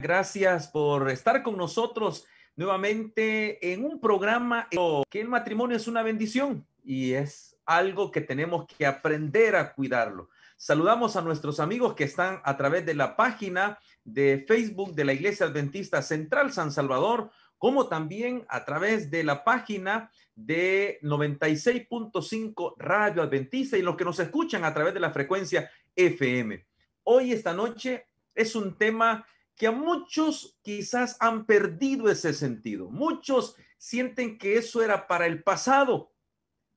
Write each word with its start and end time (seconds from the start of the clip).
Gracias 0.00 0.68
por 0.68 1.10
estar 1.10 1.42
con 1.42 1.56
nosotros 1.56 2.24
nuevamente 2.54 3.72
en 3.72 3.84
un 3.84 4.00
programa 4.00 4.68
que 5.10 5.20
el 5.20 5.26
matrimonio 5.26 5.76
es 5.76 5.88
una 5.88 6.04
bendición 6.04 6.64
y 6.84 7.14
es 7.14 7.56
algo 7.66 8.12
que 8.12 8.20
tenemos 8.20 8.66
que 8.68 8.86
aprender 8.86 9.56
a 9.56 9.74
cuidarlo. 9.74 10.30
Saludamos 10.56 11.16
a 11.16 11.20
nuestros 11.20 11.58
amigos 11.58 11.94
que 11.94 12.04
están 12.04 12.40
a 12.44 12.56
través 12.56 12.86
de 12.86 12.94
la 12.94 13.16
página 13.16 13.80
de 14.04 14.44
Facebook 14.46 14.94
de 14.94 15.04
la 15.04 15.14
Iglesia 15.14 15.46
Adventista 15.46 16.00
Central 16.00 16.52
San 16.52 16.70
Salvador, 16.70 17.32
como 17.58 17.88
también 17.88 18.46
a 18.48 18.64
través 18.64 19.10
de 19.10 19.24
la 19.24 19.42
página 19.42 20.12
de 20.36 21.00
96.5 21.02 22.74
Radio 22.78 23.22
Adventista 23.22 23.76
y 23.76 23.82
los 23.82 23.96
que 23.96 24.04
nos 24.04 24.20
escuchan 24.20 24.64
a 24.64 24.72
través 24.72 24.94
de 24.94 25.00
la 25.00 25.10
frecuencia 25.10 25.68
FM. 25.96 26.64
Hoy, 27.02 27.32
esta 27.32 27.52
noche, 27.52 28.06
es 28.32 28.54
un 28.54 28.78
tema 28.78 29.26
que 29.58 29.66
a 29.66 29.72
muchos 29.72 30.56
quizás 30.62 31.16
han 31.18 31.44
perdido 31.44 32.08
ese 32.08 32.32
sentido. 32.32 32.88
Muchos 32.90 33.56
sienten 33.76 34.38
que 34.38 34.56
eso 34.56 34.82
era 34.82 35.08
para 35.08 35.26
el 35.26 35.42
pasado. 35.42 36.12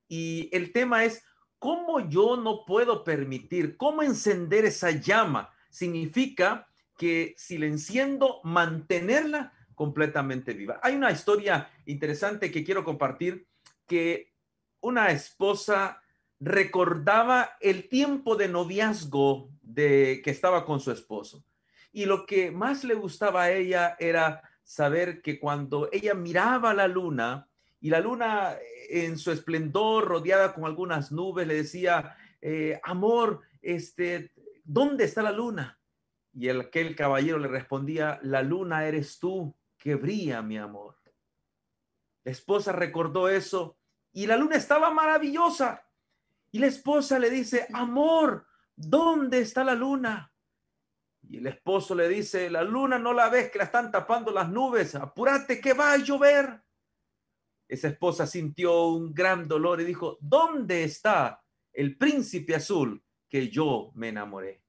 Y 0.08 0.50
el 0.52 0.72
tema 0.72 1.04
es, 1.04 1.24
¿cómo 1.60 2.00
yo 2.00 2.36
no 2.36 2.64
puedo 2.66 3.04
permitir, 3.04 3.76
cómo 3.76 4.02
encender 4.02 4.64
esa 4.64 4.90
llama? 4.90 5.50
Significa 5.70 6.68
que 6.98 7.34
si 7.38 7.56
la 7.56 7.66
enciendo, 7.66 8.40
mantenerla 8.42 9.52
completamente 9.76 10.52
viva. 10.52 10.80
Hay 10.82 10.96
una 10.96 11.12
historia 11.12 11.70
interesante 11.86 12.50
que 12.50 12.64
quiero 12.64 12.84
compartir, 12.84 13.46
que 13.86 14.32
una 14.80 15.12
esposa 15.12 16.02
recordaba 16.40 17.52
el 17.60 17.88
tiempo 17.88 18.34
de 18.34 18.48
noviazgo 18.48 19.50
de 19.62 20.20
que 20.24 20.32
estaba 20.32 20.64
con 20.66 20.80
su 20.80 20.90
esposo 20.90 21.44
y 21.92 22.06
lo 22.06 22.24
que 22.26 22.50
más 22.50 22.84
le 22.84 22.94
gustaba 22.94 23.42
a 23.42 23.52
ella 23.52 23.96
era 23.98 24.42
saber 24.64 25.20
que 25.20 25.38
cuando 25.38 25.88
ella 25.92 26.14
miraba 26.14 26.72
la 26.72 26.88
luna 26.88 27.48
y 27.80 27.90
la 27.90 28.00
luna 28.00 28.56
en 28.88 29.18
su 29.18 29.30
esplendor 29.30 30.06
rodeada 30.06 30.54
con 30.54 30.64
algunas 30.64 31.12
nubes 31.12 31.46
le 31.46 31.54
decía, 31.54 32.16
eh, 32.40 32.80
amor, 32.82 33.40
este, 33.60 34.32
¿dónde 34.64 35.04
está 35.04 35.22
la 35.22 35.32
luna? 35.32 35.78
Y 36.32 36.48
el, 36.48 36.62
aquel 36.62 36.96
caballero 36.96 37.38
le 37.38 37.48
respondía, 37.48 38.18
la 38.22 38.42
luna 38.42 38.86
eres 38.86 39.18
tú 39.18 39.54
que 39.76 39.96
brilla, 39.96 40.40
mi 40.42 40.56
amor. 40.56 40.96
La 42.24 42.32
esposa 42.32 42.72
recordó 42.72 43.28
eso 43.28 43.76
y 44.12 44.26
la 44.26 44.36
luna 44.36 44.56
estaba 44.56 44.90
maravillosa. 44.90 45.84
Y 46.50 46.58
la 46.58 46.66
esposa 46.66 47.18
le 47.18 47.30
dice, 47.30 47.66
amor, 47.72 48.46
¿dónde 48.76 49.40
está 49.40 49.64
la 49.64 49.74
luna? 49.74 50.31
Y 51.32 51.38
el 51.38 51.46
esposo 51.46 51.94
le 51.94 52.10
dice, 52.10 52.50
la 52.50 52.62
luna 52.62 52.98
no 52.98 53.14
la 53.14 53.30
ves 53.30 53.50
que 53.50 53.56
la 53.56 53.64
están 53.64 53.90
tapando 53.90 54.30
las 54.30 54.50
nubes, 54.50 54.94
apúrate 54.94 55.62
que 55.62 55.72
va 55.72 55.94
a 55.94 55.96
llover. 55.96 56.62
Esa 57.66 57.88
esposa 57.88 58.26
sintió 58.26 58.88
un 58.88 59.14
gran 59.14 59.48
dolor 59.48 59.80
y 59.80 59.84
dijo, 59.84 60.18
¿dónde 60.20 60.84
está 60.84 61.42
el 61.72 61.96
príncipe 61.96 62.54
azul 62.54 63.02
que 63.30 63.48
yo 63.48 63.92
me 63.94 64.10
enamoré? 64.10 64.62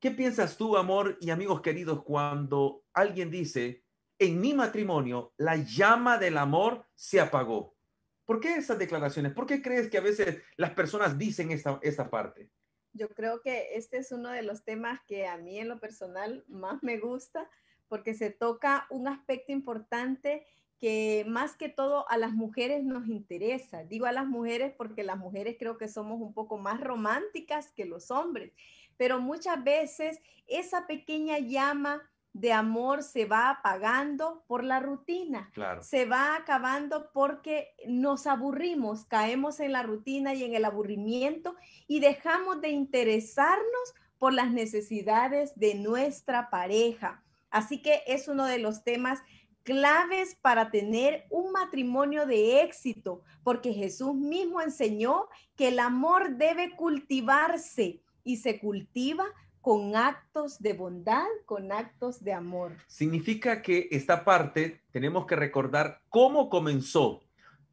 ¿Qué 0.00 0.10
piensas 0.10 0.56
tú, 0.56 0.76
amor 0.76 1.18
y 1.20 1.30
amigos 1.30 1.60
queridos, 1.60 2.02
cuando 2.02 2.82
alguien 2.92 3.30
dice, 3.30 3.84
en 4.18 4.40
mi 4.40 4.54
matrimonio 4.54 5.34
la 5.36 5.54
llama 5.54 6.18
del 6.18 6.36
amor 6.36 6.84
se 6.96 7.20
apagó? 7.20 7.76
¿Por 8.24 8.40
qué 8.40 8.56
esas 8.56 8.76
declaraciones? 8.76 9.32
¿Por 9.32 9.46
qué 9.46 9.62
crees 9.62 9.88
que 9.88 9.98
a 9.98 10.00
veces 10.00 10.42
las 10.56 10.72
personas 10.72 11.16
dicen 11.16 11.52
esta, 11.52 11.78
esta 11.80 12.10
parte? 12.10 12.50
Yo 12.94 13.08
creo 13.08 13.42
que 13.42 13.76
este 13.76 13.98
es 13.98 14.12
uno 14.12 14.30
de 14.30 14.42
los 14.42 14.64
temas 14.64 15.00
que 15.06 15.26
a 15.26 15.36
mí 15.36 15.58
en 15.58 15.68
lo 15.68 15.80
personal 15.80 16.44
más 16.48 16.82
me 16.82 16.98
gusta 16.98 17.50
porque 17.88 18.14
se 18.14 18.30
toca 18.30 18.86
un 18.88 19.08
aspecto 19.08 19.52
importante 19.52 20.46
que 20.78 21.24
más 21.26 21.56
que 21.56 21.68
todo 21.68 22.08
a 22.08 22.16
las 22.16 22.32
mujeres 22.32 22.84
nos 22.84 23.08
interesa. 23.08 23.84
Digo 23.84 24.06
a 24.06 24.12
las 24.12 24.26
mujeres 24.26 24.72
porque 24.76 25.02
las 25.02 25.18
mujeres 25.18 25.56
creo 25.58 25.76
que 25.76 25.88
somos 25.88 26.20
un 26.20 26.32
poco 26.34 26.56
más 26.56 26.80
románticas 26.80 27.72
que 27.72 27.84
los 27.84 28.10
hombres, 28.10 28.52
pero 28.96 29.20
muchas 29.20 29.62
veces 29.64 30.20
esa 30.46 30.86
pequeña 30.86 31.38
llama 31.38 32.02
de 32.34 32.52
amor 32.52 33.04
se 33.04 33.24
va 33.24 33.48
apagando 33.48 34.44
por 34.48 34.64
la 34.64 34.80
rutina. 34.80 35.50
Se 35.80 36.04
va 36.04 36.36
acabando 36.36 37.10
porque 37.12 37.74
nos 37.86 38.26
aburrimos, 38.26 39.06
caemos 39.06 39.60
en 39.60 39.72
la 39.72 39.84
rutina 39.84 40.34
y 40.34 40.42
en 40.42 40.54
el 40.54 40.64
aburrimiento 40.64 41.54
y 41.86 42.00
dejamos 42.00 42.60
de 42.60 42.70
interesarnos 42.70 43.94
por 44.18 44.32
las 44.32 44.50
necesidades 44.50 45.52
de 45.54 45.76
nuestra 45.76 46.50
pareja. 46.50 47.22
Así 47.50 47.80
que 47.80 48.02
es 48.08 48.26
uno 48.26 48.46
de 48.46 48.58
los 48.58 48.82
temas 48.82 49.20
claves 49.62 50.34
para 50.34 50.72
tener 50.72 51.26
un 51.30 51.52
matrimonio 51.52 52.26
de 52.26 52.62
éxito, 52.62 53.22
porque 53.44 53.72
Jesús 53.72 54.14
mismo 54.14 54.60
enseñó 54.60 55.28
que 55.54 55.68
el 55.68 55.78
amor 55.78 56.36
debe 56.36 56.74
cultivarse 56.74 58.02
y 58.24 58.38
se 58.38 58.58
cultiva 58.58 59.24
con 59.64 59.96
actos 59.96 60.58
de 60.60 60.74
bondad, 60.74 61.24
con 61.46 61.72
actos 61.72 62.22
de 62.22 62.34
amor. 62.34 62.72
Significa 62.86 63.62
que 63.62 63.88
esta 63.90 64.22
parte 64.22 64.82
tenemos 64.90 65.24
que 65.24 65.36
recordar 65.36 66.02
cómo 66.10 66.50
comenzó 66.50 67.22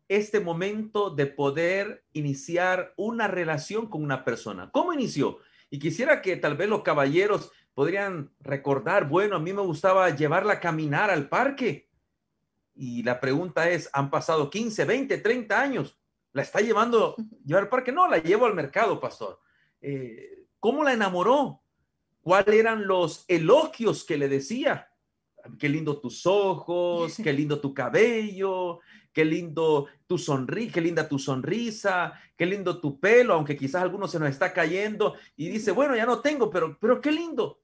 este 0.07 0.39
momento 0.39 1.09
de 1.09 1.25
poder 1.25 2.05
iniciar 2.13 2.93
una 2.95 3.27
relación 3.27 3.89
con 3.89 4.05
una 4.05 4.23
persona. 4.23 4.71
¿Cómo 4.71 4.93
inició? 4.93 5.39
Y 5.69 5.79
quisiera 5.79 6.21
que 6.21 6.37
tal 6.37 6.55
vez 6.55 6.69
los 6.69 6.81
caballeros 6.81 7.51
podrían 7.73 8.31
recordar, 8.39 9.09
bueno, 9.09 9.35
a 9.35 9.39
mí 9.39 9.51
me 9.51 9.61
gustaba 9.61 10.09
llevarla 10.11 10.53
a 10.53 10.59
caminar 10.61 11.09
al 11.09 11.27
parque. 11.27 11.89
Y 12.73 13.03
la 13.03 13.19
pregunta 13.19 13.69
es, 13.69 13.89
¿han 13.91 14.09
pasado 14.09 14.49
15, 14.49 14.85
20, 14.85 15.17
30 15.17 15.59
años? 15.59 15.99
¿La 16.31 16.43
está 16.43 16.61
llevando 16.61 17.17
llevar 17.43 17.63
al 17.63 17.69
parque? 17.69 17.91
No, 17.91 18.07
la 18.07 18.19
llevo 18.19 18.45
al 18.45 18.55
mercado, 18.55 18.97
pastor. 18.97 19.41
Eh, 19.81 20.45
¿Cómo 20.61 20.85
la 20.85 20.93
enamoró? 20.93 21.60
Cuáles 22.21 22.55
eran 22.55 22.87
los 22.87 23.25
elogios 23.27 24.03
que 24.03 24.17
le 24.17 24.29
decía. 24.29 24.87
Qué 25.59 25.69
lindo 25.69 25.99
tus 25.99 26.25
ojos, 26.25 27.17
qué 27.23 27.33
lindo 27.33 27.59
tu 27.59 27.73
cabello, 27.73 28.79
qué 29.11 29.25
lindo 29.25 29.87
tu 30.07 30.17
sonrisa, 30.17 30.73
qué 30.73 30.81
linda 30.81 31.09
tu 31.09 31.17
sonrisa, 31.19 32.13
qué 32.37 32.45
lindo 32.45 32.79
tu 32.79 32.99
pelo, 32.99 33.33
aunque 33.33 33.57
quizás 33.57 33.81
alguno 33.81 34.07
se 34.07 34.19
nos 34.19 34.29
está 34.29 34.53
cayendo 34.53 35.15
y 35.35 35.49
dice, 35.49 35.71
bueno, 35.71 35.95
ya 35.95 36.05
no 36.05 36.19
tengo, 36.19 36.49
pero, 36.49 36.77
pero 36.79 37.01
qué 37.01 37.11
lindo. 37.11 37.59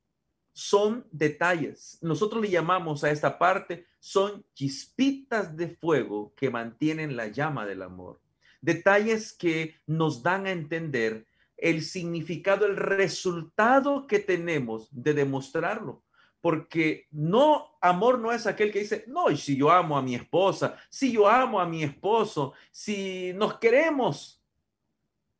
Son 0.54 1.06
detalles. 1.12 2.00
Nosotros 2.02 2.42
le 2.42 2.50
llamamos 2.50 3.04
a 3.04 3.12
esta 3.12 3.38
parte, 3.38 3.86
son 4.00 4.44
chispitas 4.56 5.56
de 5.56 5.70
fuego 5.70 6.34
que 6.36 6.50
mantienen 6.50 7.16
la 7.16 7.28
llama 7.28 7.68
del 7.68 7.84
amor. 7.84 8.20
Detalles 8.60 9.34
que 9.34 9.76
nos 9.86 10.24
dan 10.24 10.48
a 10.48 10.52
entender 10.52 11.28
el 11.58 11.84
significado, 11.84 12.66
el 12.66 12.78
resultado 12.78 14.08
que 14.08 14.20
tenemos 14.20 14.88
de 14.92 15.14
demostrarlo. 15.14 16.04
Porque 16.40 17.08
no, 17.12 17.78
amor 17.82 18.20
no 18.20 18.32
es 18.32 18.46
aquel 18.46 18.72
que 18.72 18.80
dice, 18.80 19.04
no, 19.08 19.32
y 19.32 19.38
si 19.38 19.58
yo 19.58 19.72
amo 19.72 19.98
a 19.98 20.04
mi 20.04 20.16
esposa, 20.16 20.78
si 20.90 21.12
yo 21.12 21.28
amo 21.28 21.60
a 21.60 21.66
mi 21.66 21.84
esposo, 21.84 22.54
si 22.72 23.34
nos 23.34 23.58
queremos, 23.58 24.42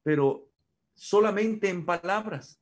pero 0.02 0.50
solamente 0.96 1.70
en 1.70 1.86
palabras. 1.86 2.60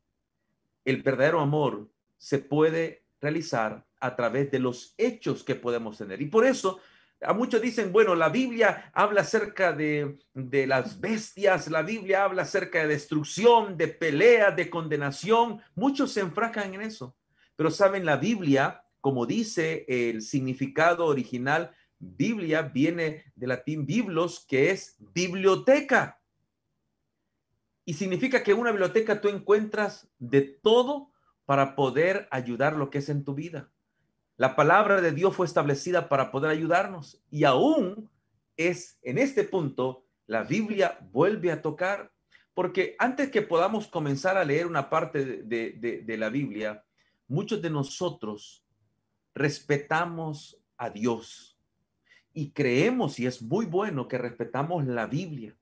El 0.83 1.01
verdadero 1.01 1.39
amor 1.39 1.89
se 2.17 2.39
puede 2.39 3.05
realizar 3.21 3.85
a 3.99 4.15
través 4.15 4.51
de 4.51 4.59
los 4.59 4.93
hechos 4.97 5.43
que 5.43 5.55
podemos 5.55 5.97
tener. 5.97 6.21
Y 6.21 6.27
por 6.27 6.45
eso 6.45 6.79
a 7.21 7.33
muchos 7.33 7.61
dicen, 7.61 7.91
bueno, 7.91 8.15
la 8.15 8.29
Biblia 8.29 8.91
habla 8.93 9.21
acerca 9.21 9.73
de, 9.73 10.17
las 10.33 10.99
bestias, 10.99 11.69
la 11.69 11.81
Biblia 11.81 12.23
habla 12.23 12.43
acerca 12.43 12.81
de 12.81 12.87
destrucción, 12.87 13.77
de 13.77 13.87
pelea, 13.87 14.51
de 14.51 14.69
condenación. 14.69 15.61
Muchos 15.75 16.11
se 16.11 16.21
enfrascan 16.21 16.73
en 16.73 16.81
eso. 16.81 17.15
Pero 17.55 17.71
saben, 17.71 18.05
la 18.05 18.17
Biblia, 18.17 18.83
como 19.01 19.25
dice 19.25 19.85
el 19.87 20.21
significado 20.21 21.05
original, 21.05 21.71
Biblia 21.97 22.63
viene 22.63 23.23
del 23.35 23.49
latín 23.49 23.85
biblos, 23.85 24.45
que 24.47 24.71
es 24.71 24.97
biblioteca. 24.99 26.19
Y 27.85 27.93
significa 27.93 28.43
que 28.43 28.51
en 28.51 28.59
una 28.59 28.71
biblioteca 28.71 29.21
tú 29.21 29.29
encuentras 29.29 30.09
de 30.17 30.41
todo 30.41 31.11
para 31.45 31.75
poder 31.75 32.27
ayudar 32.31 32.75
lo 32.75 32.89
que 32.89 32.97
es 32.97 33.09
en 33.09 33.23
tu 33.23 33.35
vida. 33.35 33.71
La 34.37 34.55
palabra 34.55 34.99
de 34.99 35.13
Dios 35.13 35.35
fue 35.35 35.45
establecida 35.45 36.09
para 36.09 36.29
poder 36.29 36.51
ayudarnos 36.51 37.21
y 37.31 37.45
aún 37.45 38.09
es 38.57 38.99
en 39.01 39.17
este 39.17 39.45
punto 39.45 40.05
la 40.27 40.43
Biblia 40.43 40.97
vuelve 41.11 41.51
a 41.51 41.61
tocar, 41.61 42.11
porque 42.53 42.95
antes 42.99 43.29
que 43.29 43.41
podamos 43.41 43.87
comenzar 43.87 44.37
a 44.37 44.43
leer 44.43 44.65
una 44.65 44.89
parte 44.89 45.43
de, 45.43 46.17
la 46.17 46.29
Biblia, 46.29 46.83
muchos 47.27 47.61
de 47.61 47.69
nosotros 47.69 48.65
respetamos 49.33 50.57
a 50.77 50.89
Dios 50.89 51.57
y 52.33 52.51
creemos, 52.51 53.19
y 53.19 53.27
es 53.27 53.41
muy 53.41 53.65
bueno 53.65 54.07
que 54.07 54.17
respetamos 54.17 54.85
la 54.85 55.05
Biblia. 55.05 55.55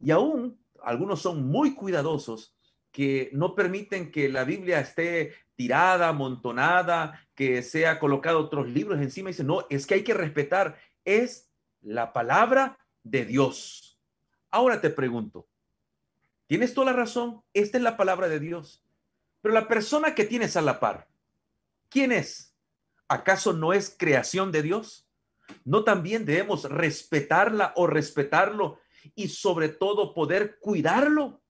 Y 0.00 0.10
aún 0.10 0.58
algunos 0.82 1.20
son 1.20 1.46
muy 1.46 1.74
cuidadosos 1.74 2.56
que 2.90 3.30
no 3.32 3.54
permiten 3.54 4.10
que 4.10 4.28
la 4.28 4.44
Biblia 4.44 4.80
esté 4.80 5.32
tirada, 5.58 6.06
amontonada, 6.06 7.26
que 7.34 7.64
sea 7.64 7.98
colocado 7.98 8.38
otros 8.38 8.68
libros 8.68 9.00
encima. 9.00 9.30
Dice, 9.30 9.42
no, 9.42 9.66
es 9.68 9.88
que 9.88 9.94
hay 9.94 10.04
que 10.04 10.14
respetar, 10.14 10.78
es 11.04 11.50
la 11.80 12.12
palabra 12.12 12.78
de 13.02 13.24
Dios. 13.24 13.98
Ahora 14.52 14.80
te 14.80 14.88
pregunto, 14.88 15.48
tienes 16.46 16.74
toda 16.74 16.92
la 16.92 16.96
razón, 16.96 17.42
esta 17.52 17.76
es 17.76 17.82
la 17.82 17.96
palabra 17.96 18.28
de 18.28 18.38
Dios, 18.38 18.84
pero 19.42 19.52
la 19.52 19.66
persona 19.66 20.14
que 20.14 20.24
tienes 20.24 20.56
a 20.56 20.62
la 20.62 20.78
par, 20.78 21.08
¿quién 21.88 22.12
es? 22.12 22.54
¿Acaso 23.08 23.52
no 23.52 23.72
es 23.72 23.92
creación 23.98 24.52
de 24.52 24.62
Dios? 24.62 25.08
¿No 25.64 25.82
también 25.82 26.24
debemos 26.24 26.70
respetarla 26.70 27.72
o 27.74 27.88
respetarlo 27.88 28.78
y 29.16 29.26
sobre 29.26 29.70
todo 29.70 30.14
poder 30.14 30.60
cuidarlo? 30.60 31.42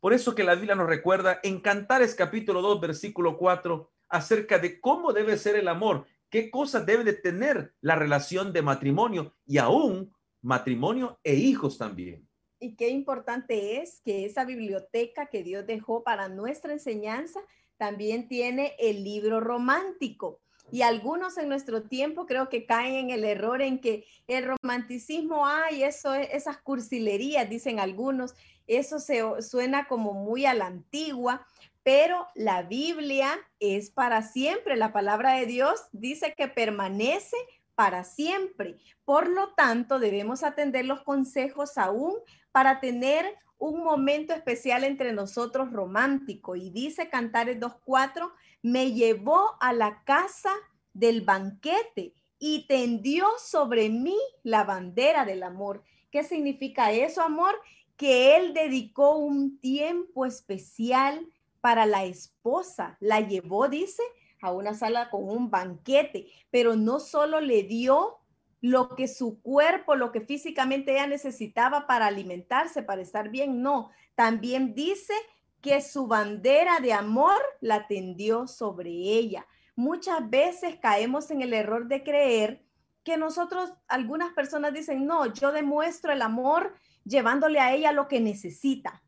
Por 0.00 0.12
eso 0.12 0.34
que 0.34 0.44
la 0.44 0.54
Biblia 0.54 0.74
nos 0.74 0.88
recuerda 0.88 1.40
en 1.42 1.60
Cantares 1.60 2.14
capítulo 2.14 2.62
2, 2.62 2.80
versículo 2.80 3.36
4, 3.38 3.90
acerca 4.08 4.58
de 4.58 4.80
cómo 4.80 5.12
debe 5.12 5.36
ser 5.36 5.56
el 5.56 5.68
amor, 5.68 6.06
qué 6.30 6.50
cosas 6.50 6.86
debe 6.86 7.02
de 7.04 7.14
tener 7.14 7.74
la 7.80 7.96
relación 7.96 8.52
de 8.52 8.62
matrimonio 8.62 9.34
y 9.46 9.58
aún 9.58 10.12
matrimonio 10.42 11.18
e 11.24 11.34
hijos 11.34 11.78
también. 11.78 12.28
Y 12.58 12.76
qué 12.76 12.88
importante 12.88 13.80
es 13.80 14.00
que 14.04 14.24
esa 14.24 14.44
biblioteca 14.44 15.26
que 15.26 15.42
Dios 15.42 15.66
dejó 15.66 16.04
para 16.04 16.28
nuestra 16.28 16.72
enseñanza 16.72 17.40
también 17.76 18.28
tiene 18.28 18.74
el 18.78 19.04
libro 19.04 19.40
romántico. 19.40 20.40
Y 20.70 20.82
algunos 20.82 21.38
en 21.38 21.48
nuestro 21.48 21.82
tiempo 21.82 22.26
creo 22.26 22.48
que 22.48 22.66
caen 22.66 22.94
en 22.94 23.10
el 23.10 23.24
error 23.24 23.62
en 23.62 23.80
que 23.80 24.04
el 24.26 24.44
romanticismo, 24.44 25.46
ay, 25.46 25.84
eso 25.84 26.14
es, 26.14 26.28
esas 26.32 26.58
cursilerías, 26.58 27.48
dicen 27.48 27.78
algunos, 27.78 28.34
eso 28.66 28.98
se 28.98 29.22
suena 29.42 29.86
como 29.86 30.12
muy 30.12 30.44
a 30.44 30.54
la 30.54 30.66
antigua, 30.66 31.46
pero 31.82 32.26
la 32.34 32.62
Biblia 32.62 33.38
es 33.60 33.90
para 33.90 34.22
siempre. 34.22 34.76
La 34.76 34.92
palabra 34.92 35.34
de 35.34 35.46
Dios 35.46 35.80
dice 35.92 36.34
que 36.36 36.48
permanece 36.48 37.36
para 37.76 38.02
siempre. 38.02 38.76
Por 39.04 39.28
lo 39.28 39.52
tanto, 39.54 40.00
debemos 40.00 40.42
atender 40.42 40.84
los 40.84 41.02
consejos 41.02 41.78
aún 41.78 42.14
para 42.50 42.80
tener 42.80 43.24
un 43.58 43.82
momento 43.82 44.32
especial 44.32 44.84
entre 44.84 45.12
nosotros 45.12 45.72
romántico. 45.72 46.56
Y 46.56 46.70
dice 46.70 47.08
Cantares 47.08 47.58
2.4, 47.58 48.32
me 48.62 48.92
llevó 48.92 49.56
a 49.60 49.72
la 49.72 50.02
casa 50.04 50.52
del 50.92 51.22
banquete 51.22 52.14
y 52.38 52.66
tendió 52.66 53.26
sobre 53.38 53.88
mí 53.88 54.16
la 54.42 54.64
bandera 54.64 55.24
del 55.24 55.42
amor. 55.42 55.82
¿Qué 56.10 56.22
significa 56.22 56.92
eso, 56.92 57.22
amor? 57.22 57.54
Que 57.96 58.36
él 58.36 58.54
dedicó 58.54 59.16
un 59.16 59.58
tiempo 59.58 60.26
especial 60.26 61.26
para 61.60 61.86
la 61.86 62.04
esposa. 62.04 62.96
La 63.00 63.20
llevó, 63.20 63.68
dice, 63.68 64.02
a 64.40 64.52
una 64.52 64.74
sala 64.74 65.10
con 65.10 65.28
un 65.28 65.50
banquete, 65.50 66.28
pero 66.50 66.76
no 66.76 67.00
solo 67.00 67.40
le 67.40 67.62
dio 67.62 68.18
lo 68.60 68.94
que 68.94 69.08
su 69.08 69.40
cuerpo, 69.42 69.94
lo 69.94 70.12
que 70.12 70.20
físicamente 70.20 70.92
ella 70.92 71.06
necesitaba 71.06 71.86
para 71.86 72.06
alimentarse, 72.06 72.82
para 72.82 73.02
estar 73.02 73.28
bien, 73.28 73.62
no. 73.62 73.90
También 74.14 74.74
dice 74.74 75.14
que 75.60 75.80
su 75.80 76.06
bandera 76.06 76.80
de 76.80 76.92
amor 76.92 77.40
la 77.60 77.86
tendió 77.86 78.46
sobre 78.46 78.90
ella. 78.90 79.46
Muchas 79.74 80.28
veces 80.30 80.76
caemos 80.76 81.30
en 81.30 81.42
el 81.42 81.52
error 81.52 81.86
de 81.86 82.02
creer 82.02 82.62
que 83.04 83.16
nosotros, 83.16 83.72
algunas 83.88 84.32
personas 84.32 84.72
dicen, 84.72 85.06
no, 85.06 85.32
yo 85.32 85.52
demuestro 85.52 86.12
el 86.12 86.22
amor 86.22 86.74
llevándole 87.04 87.60
a 87.60 87.72
ella 87.72 87.92
lo 87.92 88.08
que 88.08 88.20
necesita. 88.20 89.02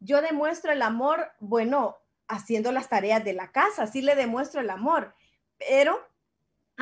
Yo 0.00 0.22
demuestro 0.22 0.72
el 0.72 0.80
amor, 0.80 1.32
bueno, 1.38 1.98
haciendo 2.28 2.72
las 2.72 2.88
tareas 2.88 3.24
de 3.24 3.34
la 3.34 3.52
casa, 3.52 3.82
así 3.82 4.00
le 4.00 4.14
demuestro 4.14 4.60
el 4.60 4.70
amor, 4.70 5.14
pero 5.58 6.00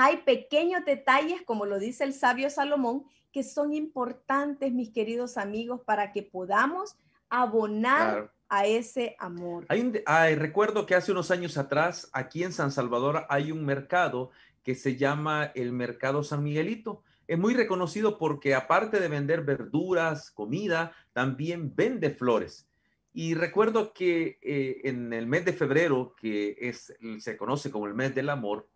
hay 0.02 0.18
pequeños 0.18 0.84
detalles, 0.84 1.42
como 1.42 1.66
lo 1.66 1.78
dice 1.78 2.04
el 2.04 2.14
sabio 2.14 2.50
Salomón, 2.50 3.04
que 3.32 3.42
son 3.42 3.72
importantes, 3.72 4.72
mis 4.72 4.90
queridos 4.90 5.36
amigos, 5.36 5.82
para 5.84 6.12
que 6.12 6.22
podamos 6.22 6.96
abonar 7.28 8.32
a 8.48 8.66
ese 8.66 9.14
amor. 9.18 9.66
Hay 9.68 10.34
recuerdo 10.34 10.86
que 10.86 10.94
hace 10.94 11.12
unos 11.12 11.30
años 11.30 11.56
atrás, 11.56 12.10
aquí 12.12 12.42
en 12.42 12.52
San 12.52 12.72
Salvador, 12.72 13.26
hay 13.28 13.52
un 13.52 13.64
mercado 13.64 14.30
que 14.64 14.74
se 14.74 14.96
llama 14.96 15.52
el 15.54 15.72
Mercado 15.72 16.24
San 16.24 16.42
Miguelito. 16.42 17.02
Es 17.28 17.38
muy 17.38 17.54
reconocido 17.54 18.18
porque 18.18 18.54
aparte 18.54 18.98
de 18.98 19.08
vender 19.08 19.42
verduras, 19.42 20.30
comida, 20.30 20.92
también 21.12 21.74
vende 21.76 22.10
flores. 22.10 22.68
Y 23.12 23.34
recuerdo 23.34 23.92
que 23.92 24.38
eh, 24.42 24.80
en 24.84 25.12
el 25.12 25.26
mes 25.26 25.44
de 25.44 25.52
febrero, 25.52 26.14
que 26.16 26.56
es, 26.60 26.92
se 27.18 27.36
conoce 27.36 27.70
como 27.70 27.86
el 27.86 27.94
mes 27.94 28.14
del 28.14 28.30
amor, 28.30 28.68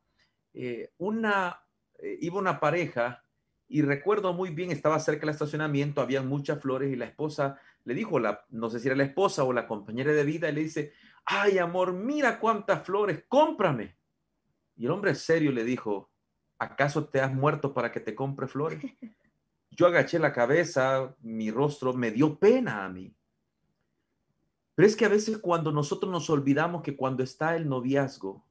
eh, 0.55 0.93
una, 0.99 1.62
eh, 1.99 2.19
iba 2.21 2.39
una 2.39 2.61
pareja 2.61 3.25
y 3.69 3.83
recuerdo 3.83 4.33
muy 4.33 4.51
bien, 4.51 4.71
estaba 4.71 4.99
cerca 5.01 5.23
del 5.23 5.31
estacionamiento, 5.31 6.01
había 6.01 6.23
muchas 6.23 6.61
flores 6.61 6.93
y 6.93 6.97
la 6.97 7.06
esposa 7.06 7.59
le 7.85 7.95
dijo, 7.95 8.19
la, 8.19 8.45
no 8.51 8.71
sé 8.71 8.81
si 8.81 8.89
era 8.89 8.97
la 8.97 9.05
esposa 9.05 9.45
o 9.45 9.53
la 9.53 9.67
compañera 9.67 10.12
de 10.12 10.25
vida, 10.25 10.49
y 10.49 10.53
le 10.53 10.62
dice, 10.62 10.93
ay 11.25 11.59
amor, 11.59 11.93
mira 11.93 12.39
cuántas 12.39 12.85
flores, 12.85 13.25
cómprame. 13.29 13.97
Y 14.77 14.87
el 14.87 14.91
hombre 14.91 15.15
serio 15.15 15.53
le 15.53 15.65
dijo, 15.65 16.11
¿acaso 16.59 17.09
te 17.09 17.21
has 17.21 17.33
muerto 17.33 17.75
para 17.75 17.93
que 17.93 18.00
te 18.00 18.15
compre 18.15 18.47
flores? 18.47 18.83
Yo 19.71 19.87
agaché 19.87 20.19
la 20.19 20.33
cabeza, 20.33 21.15
mi 21.21 21.50
rostro 21.50 21.93
me 21.93 22.11
dio 22.11 22.39
pena 22.39 22.85
a 22.85 22.89
mí. 22.89 23.15
Pero 24.75 24.89
es 24.89 24.97
que 24.97 25.05
a 25.05 25.09
veces 25.09 25.39
cuando 25.39 25.73
nosotros 25.73 26.11
nos 26.11 26.31
olvidamos 26.31 26.83
que 26.83 26.97
cuando 26.97 27.23
está 27.23 27.57
el 27.57 27.69
noviazgo, 27.69 28.45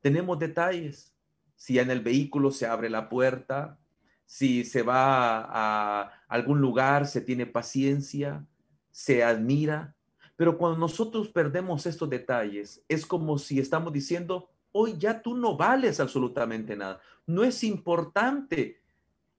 tenemos 0.00 0.38
detalles. 0.38 1.13
Si 1.56 1.78
en 1.78 1.90
el 1.90 2.00
vehículo 2.00 2.50
se 2.50 2.66
abre 2.66 2.90
la 2.90 3.08
puerta, 3.08 3.78
si 4.26 4.64
se 4.64 4.82
va 4.82 5.46
a 5.48 6.12
algún 6.28 6.60
lugar, 6.60 7.06
se 7.06 7.20
tiene 7.20 7.46
paciencia, 7.46 8.46
se 8.90 9.22
admira, 9.22 9.94
pero 10.36 10.58
cuando 10.58 10.78
nosotros 10.78 11.28
perdemos 11.28 11.86
estos 11.86 12.10
detalles, 12.10 12.84
es 12.88 13.06
como 13.06 13.38
si 13.38 13.60
estamos 13.60 13.92
diciendo, 13.92 14.50
hoy 14.72 14.96
ya 14.98 15.22
tú 15.22 15.36
no 15.36 15.56
vales 15.56 16.00
absolutamente 16.00 16.76
nada, 16.76 17.00
no 17.26 17.44
es 17.44 17.62
importante. 17.62 18.80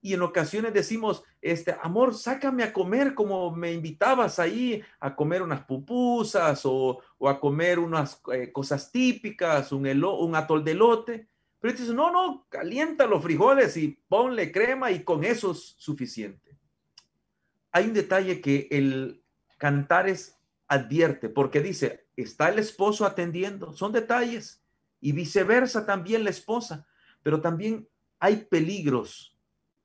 Y 0.01 0.13
en 0.13 0.21
ocasiones 0.21 0.73
decimos, 0.73 1.23
este, 1.41 1.75
amor, 1.81 2.13
sácame 2.13 2.63
a 2.63 2.71
comer 2.71 3.15
como 3.15 3.51
me 3.51 3.73
invitabas 3.73 4.39
ahí 4.39 4.81
a 4.99 5.15
comer 5.15 5.41
unas 5.41 5.65
pupusas 5.65 6.61
o, 6.63 7.01
a 7.27 7.39
comer 7.39 7.79
unas 7.79 8.21
eh, 8.31 8.51
cosas 8.51 8.91
típicas, 8.91 9.71
un, 9.71 9.87
un 9.87 10.35
atol 10.35 10.63
de 10.63 10.73
lote. 10.75 11.27
Pero 11.65 11.79
dices, 11.79 11.95
no, 11.95 12.11
no, 12.11 12.45
calienta 12.47 13.07
los 13.07 13.23
frijoles 13.23 13.75
y 13.75 13.97
ponle 14.07 14.51
crema 14.51 14.91
y 14.91 15.03
con 15.03 15.23
eso 15.23 15.49
es 15.49 15.73
suficiente. 15.79 16.55
Hay 17.71 17.85
un 17.87 17.93
detalle 17.93 18.39
que 18.39 18.67
el, 18.69 19.23
Cantares 19.57 20.37
advierte, 20.67 21.27
porque 21.27 21.61
dice, 21.61 22.05
está 22.15 22.49
el 22.49 22.59
esposo 22.59 23.03
atendiendo, 23.03 23.73
son 23.73 23.91
detalles, 23.91 24.61
y 25.01 25.11
viceversa 25.11 25.87
también 25.87 26.23
la 26.23 26.29
esposa, 26.29 26.85
pero 27.23 27.41
también 27.41 27.89
hay 28.19 28.45
peligros 28.47 29.35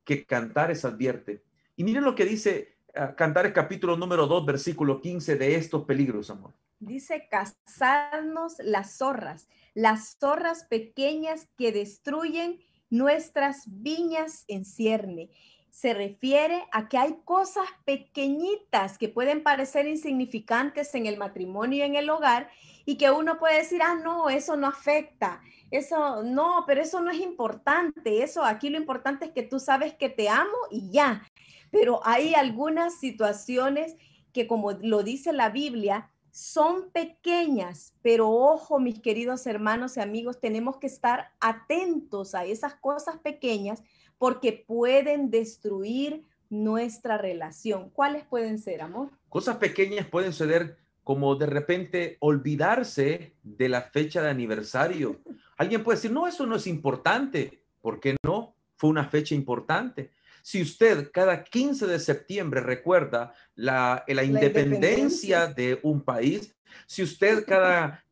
que 0.04 0.26
Cantares 0.26 0.84
advierte. 0.84 1.42
Y 1.76 1.84
miren 1.84 2.04
lo 2.04 2.14
que 2.14 2.26
dice 2.26 2.76
uh, 2.88 3.16
Cantares 3.16 3.54
capítulo 3.54 3.96
número 3.96 4.26
2, 4.26 4.44
versículo 4.44 5.00
15 5.00 5.37
de 5.37 5.54
estos 5.54 5.87
peligros, 5.87 6.28
amor. 6.28 6.52
Dice, 6.80 7.28
cazarnos 7.30 8.56
las 8.58 8.96
zorras, 8.96 9.49
las 9.75 10.16
zorras 10.18 10.64
pequeñas 10.64 11.49
que 11.56 11.72
destruyen 11.72 12.58
nuestras 12.88 13.64
viñas 13.66 14.44
en 14.49 14.64
cierne 14.64 15.30
se 15.70 15.94
refiere 15.94 16.64
a 16.72 16.88
que 16.88 16.99
hay 16.99 17.16
cosas 17.25 17.64
pequeñitas 17.84 18.99
que 18.99 19.08
pueden 19.08 19.42
parecer 19.42 19.87
insignificantes 19.87 20.94
en 20.94 21.06
el 21.06 21.16
matrimonio 21.16 21.78
y 21.78 21.82
en 21.82 21.94
el 21.94 22.10
hogar 22.10 22.50
y 22.84 22.96
que 22.96 23.10
uno 23.10 23.38
puede 23.38 23.58
decir, 23.58 23.80
ah, 23.82 23.94
no, 23.94 24.28
eso 24.28 24.56
no 24.56 24.66
afecta, 24.66 25.40
eso 25.70 26.22
no, 26.22 26.64
pero 26.66 26.82
eso 26.82 27.00
no 27.00 27.10
es 27.10 27.20
importante, 27.20 28.22
eso 28.22 28.44
aquí 28.44 28.68
lo 28.68 28.78
importante 28.78 29.26
es 29.26 29.32
que 29.32 29.42
tú 29.42 29.60
sabes 29.60 29.94
que 29.94 30.08
te 30.08 30.28
amo 30.28 30.56
y 30.70 30.90
ya. 30.90 31.26
Pero 31.70 32.00
hay 32.04 32.34
algunas 32.34 32.99
situaciones 32.99 33.96
que 34.32 34.46
como 34.46 34.72
lo 34.72 35.02
dice 35.02 35.32
la 35.32 35.50
Biblia, 35.50 36.10
son 36.32 36.90
pequeñas, 36.90 37.94
pero 38.02 38.30
ojo, 38.30 38.78
mis 38.78 39.00
queridos 39.00 39.46
hermanos 39.46 39.96
y 39.96 40.00
amigos, 40.00 40.40
tenemos 40.40 40.76
que 40.76 40.87
estar 40.87 41.32
atentos 41.40 42.34
a 42.34 42.44
esas 42.44 42.75
cosas 42.75 43.18
pequeñas 43.18 43.82
porque 44.18 44.64
pueden 44.66 45.30
destruir 45.30 46.25
nuestra 46.50 47.16
relación. 47.16 47.90
¿Cuáles 47.90 48.25
pueden 48.25 48.58
ser, 48.58 48.82
amor? 48.82 49.10
Cosas 49.28 49.56
pequeñas 49.56 50.06
pueden 50.06 50.32
suceder 50.32 50.78
como 51.04 51.34
de 51.37 51.46
repente 51.46 52.16
olvidarse 52.20 53.34
de 53.42 53.68
la 53.68 53.82
fecha 53.82 54.22
de 54.22 54.30
aniversario. 54.30 55.20
Alguien 55.56 55.82
puede 55.82 55.96
decir, 55.96 56.12
no, 56.12 56.26
eso 56.26 56.46
no 56.46 56.56
es 56.56 56.66
importante. 56.66 57.64
¿Por 57.80 58.00
qué 58.00 58.16
no? 58.22 58.54
Fue 58.76 58.90
una 58.90 59.08
fecha 59.08 59.34
importante. 59.34 60.12
Si 60.42 60.62
usted 60.62 61.11
cada 61.12 61.44
15 61.44 61.87
de 61.87 61.99
septiembre 61.99 62.61
recuerda 62.61 63.35
la, 63.54 64.04
la, 64.06 64.25
independencia, 64.25 65.47
de 65.47 65.78
un 65.82 66.02
país, 66.02 66.54
si 66.87 67.02
usted 67.02 67.44
cada 67.47 68.04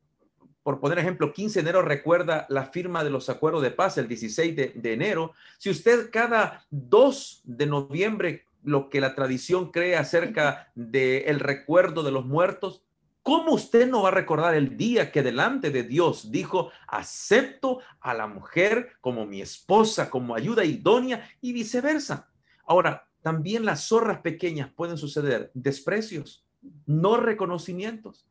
por 0.68 0.80
poner 0.80 0.98
ejemplo, 0.98 1.32
15 1.32 1.54
de 1.54 1.60
enero 1.62 1.80
recuerda 1.80 2.44
la 2.50 2.66
firma 2.66 3.02
de 3.02 3.08
los 3.08 3.30
acuerdos 3.30 3.62
de 3.62 3.70
paz 3.70 3.96
el 3.96 4.06
16 4.06 4.54
de, 4.54 4.92
enero. 4.92 5.32
Si 5.56 5.70
usted 5.70 6.10
cada 6.12 6.66
2 6.68 7.40
de 7.44 7.64
noviembre, 7.64 8.44
lo 8.62 8.90
que 8.90 9.00
la 9.00 9.14
tradición 9.14 9.70
cree 9.70 9.96
acerca 9.96 10.70
del 10.74 11.40
recuerdo 11.40 12.02
de 12.02 12.10
los 12.10 12.26
muertos, 12.26 12.82
¿Cómo 13.28 13.52
usted 13.52 13.86
no 13.86 14.04
va 14.04 14.08
a 14.08 14.12
recordar 14.12 14.54
el 14.54 14.78
día 14.78 15.12
que 15.12 15.22
delante 15.22 15.70
de 15.70 15.82
Dios 15.82 16.30
dijo, 16.30 16.70
acepto 16.86 17.80
a 18.00 18.14
la 18.14 18.26
mujer 18.26 18.92
como 19.02 19.26
mi 19.26 19.42
esposa, 19.42 20.08
como 20.08 20.34
ayuda 20.34 20.64
idónea 20.64 21.28
y 21.42 21.52
viceversa? 21.52 22.30
Ahora, 22.64 23.06
también 23.20 23.66
las 23.66 23.86
zorras 23.86 24.22
pequeñas 24.22 24.72
pueden 24.72 24.96
suceder 24.96 25.50
desprecios, 25.52 26.46
no 26.86 27.18
reconocimientos. 27.18 28.26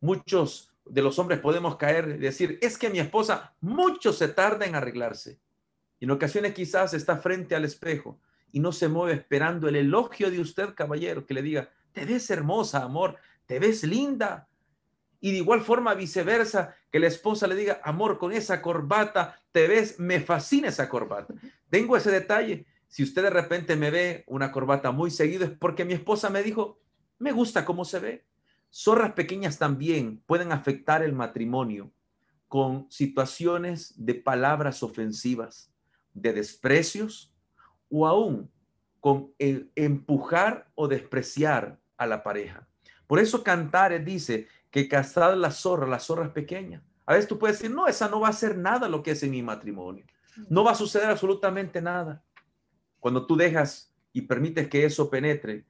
Muchos 0.00 0.72
de 0.86 1.02
los 1.02 1.18
hombres 1.18 1.40
podemos 1.40 1.74
caer 1.74 2.08
y 2.10 2.18
decir, 2.18 2.60
es 2.62 2.78
que 2.78 2.90
mi 2.90 3.00
esposa 3.00 3.56
mucho 3.60 4.12
se 4.12 4.28
tarda 4.28 4.66
en 4.66 4.76
arreglarse. 4.76 5.40
Y 5.98 6.04
en 6.04 6.12
ocasiones 6.12 6.54
quizás 6.54 6.94
está 6.94 7.16
frente 7.16 7.56
al 7.56 7.64
espejo 7.64 8.20
y 8.52 8.60
no 8.60 8.70
se 8.70 8.86
mueve 8.86 9.14
esperando 9.14 9.66
el 9.66 9.74
elogio 9.74 10.30
de 10.30 10.38
usted, 10.38 10.74
caballero, 10.76 11.26
que 11.26 11.34
le 11.34 11.42
diga, 11.42 11.70
te 11.90 12.04
ves 12.04 12.30
hermosa, 12.30 12.84
amor, 12.84 13.16
te 13.48 13.58
ves 13.58 13.82
linda. 13.82 14.46
Y 15.20 15.32
de 15.32 15.38
igual 15.38 15.62
forma 15.62 15.94
viceversa, 15.94 16.76
que 16.92 17.00
la 17.00 17.08
esposa 17.08 17.48
le 17.48 17.56
diga, 17.56 17.80
amor, 17.82 18.18
con 18.18 18.30
esa 18.30 18.62
corbata, 18.62 19.36
te 19.50 19.66
ves, 19.66 19.98
me 19.98 20.20
fascina 20.20 20.68
esa 20.68 20.88
corbata. 20.88 21.34
Tengo 21.68 21.96
ese 21.96 22.12
detalle. 22.12 22.66
Si 22.86 23.02
usted 23.02 23.22
de 23.22 23.30
repente 23.30 23.74
me 23.74 23.90
ve 23.90 24.22
una 24.28 24.52
corbata 24.52 24.92
muy 24.92 25.10
seguido, 25.10 25.44
es 25.44 25.50
porque 25.50 25.84
mi 25.84 25.94
esposa 25.94 26.30
me 26.30 26.42
dijo, 26.42 26.78
me 27.18 27.32
gusta 27.32 27.64
cómo 27.64 27.84
se 27.84 27.98
ve. 27.98 28.26
Zorras 28.70 29.14
pequeñas 29.14 29.58
también 29.58 30.22
pueden 30.26 30.52
afectar 30.52 31.02
el 31.02 31.14
matrimonio 31.14 31.90
con 32.46 32.86
situaciones 32.90 33.94
de 33.96 34.14
palabras 34.14 34.82
ofensivas, 34.82 35.72
de 36.12 36.34
desprecios 36.34 37.34
o 37.88 38.06
aún 38.06 38.50
con 39.00 39.32
empujar 39.38 40.70
o 40.74 40.86
despreciar 40.86 41.80
a 41.96 42.06
la 42.06 42.22
pareja. 42.22 42.67
Por 43.08 43.18
eso 43.18 43.42
Cantares 43.42 44.04
dice 44.04 44.46
que 44.70 44.86
casar 44.86 45.36
la 45.36 45.50
zorra, 45.50 45.88
la 45.88 45.98
zorra 45.98 46.26
es 46.26 46.30
pequeña. 46.30 46.84
A 47.06 47.14
veces 47.14 47.26
tú 47.26 47.38
puedes 47.38 47.58
decir, 47.58 47.74
no, 47.74 47.88
esa 47.88 48.08
no 48.08 48.20
va 48.20 48.28
a 48.28 48.30
hacer 48.30 48.56
nada 48.56 48.88
lo 48.88 49.02
que 49.02 49.12
es 49.12 49.22
en 49.22 49.32
mi 49.32 49.42
matrimonio. 49.42 50.04
No 50.48 50.62
va 50.62 50.72
a 50.72 50.76
suceder 50.76 51.08
absolutamente 51.08 51.80
nada. 51.80 52.22
Cuando 53.00 53.26
tú 53.26 53.34
dejas 53.34 53.92
y 54.12 54.20
permites 54.20 54.68
que 54.68 54.84
eso 54.84 55.08
penetre, 55.08 55.64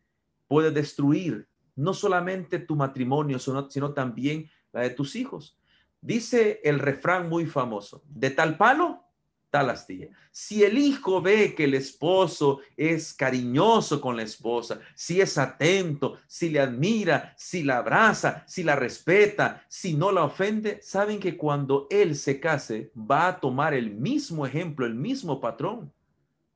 puede 0.49 0.73
destruir 0.73 1.49
no 1.77 1.95
solamente 1.95 2.59
tu 2.59 2.75
matrimonio, 2.75 3.39
sino 3.39 3.95
también 3.95 4.51
la 4.73 4.81
de 4.81 4.91
tus 4.91 5.15
hijos. 5.15 5.57
Dice 6.01 6.61
el 6.65 6.81
refrán 6.81 7.29
muy 7.29 7.47
famoso, 7.47 8.03
de 8.09 8.31
tal 8.31 8.57
palo, 8.57 9.05
tal 9.51 9.71
astilla. 9.71 10.09
Si 10.31 10.63
el 10.63 10.79
hijo 10.79 11.23
ve 11.23 11.55
que 11.55 11.65
el 11.65 11.75
esposo 11.75 12.61
es 12.77 13.15
cariñoso 13.15 14.01
con 14.01 14.17
la 14.17 14.23
esposa, 14.23 14.81
si 14.95 15.21
es 15.21 15.39
atento, 15.39 16.19
si 16.27 16.51
le 16.51 16.61
admira, 16.61 17.35
si 17.37 17.63
la 17.63 17.79
abraza, 17.79 18.45
si 18.47 18.63
la 18.63 18.77
respeta, 18.77 19.65
si 19.69 19.95
no 19.95 20.13
la 20.13 20.25
ofende, 20.25 20.81
saben 20.83 21.19
que 21.19 21.37
cuando 21.37 21.87
él 21.91 22.17
se 22.17 22.41
case 22.41 22.91
va 22.95 23.29
a 23.29 23.41
tomar 23.41 23.75
el 23.75 23.91
mismo 23.91 24.47
ejemplo, 24.47 24.87
el 24.87 24.95
mismo 24.95 25.41
patrón. 25.41 25.93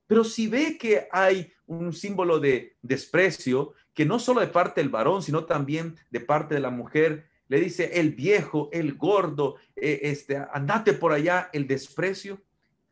Pero 0.06 0.24
si 0.24 0.46
ve 0.46 0.76
que 0.78 1.08
hay 1.10 1.52
un 1.66 1.92
símbolo 1.92 2.38
de 2.38 2.76
desprecio, 2.82 3.72
que 3.94 4.04
no 4.04 4.18
solo 4.18 4.40
de 4.40 4.46
parte 4.48 4.80
del 4.80 4.90
varón, 4.90 5.22
sino 5.22 5.44
también 5.44 5.96
de 6.10 6.20
parte 6.20 6.54
de 6.54 6.60
la 6.60 6.70
mujer, 6.70 7.30
le 7.48 7.60
dice 7.60 8.00
el 8.00 8.12
viejo, 8.12 8.70
el 8.72 8.94
gordo, 8.94 9.56
eh, 9.76 10.00
este, 10.04 10.42
andate 10.52 10.94
por 10.94 11.12
allá, 11.12 11.50
el 11.52 11.66
desprecio, 11.66 12.40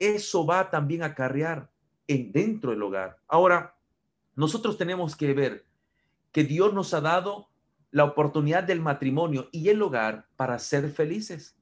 eso 0.01 0.45
va 0.45 0.71
también 0.71 1.05
a 1.05 1.07
acarrear 1.07 1.71
en 2.09 2.33
dentro 2.33 2.73
del 2.73 2.83
hogar. 2.83 3.19
Ahora, 3.29 3.77
nosotros 4.35 4.77
tenemos 4.77 5.15
que 5.15 5.33
ver 5.35 5.67
que 6.33 6.43
Dios 6.43 6.75
nos 6.75 6.93
ha 6.95 7.01
dado 7.01 7.49
la 7.91 8.05
oportunidad 8.05 8.65
del 8.65 8.81
matrimonio 8.81 9.49
y 9.53 9.69
el 9.69 9.83
hogar 9.83 10.27
para 10.37 10.59
ser 10.59 10.91
felices. 10.91 11.57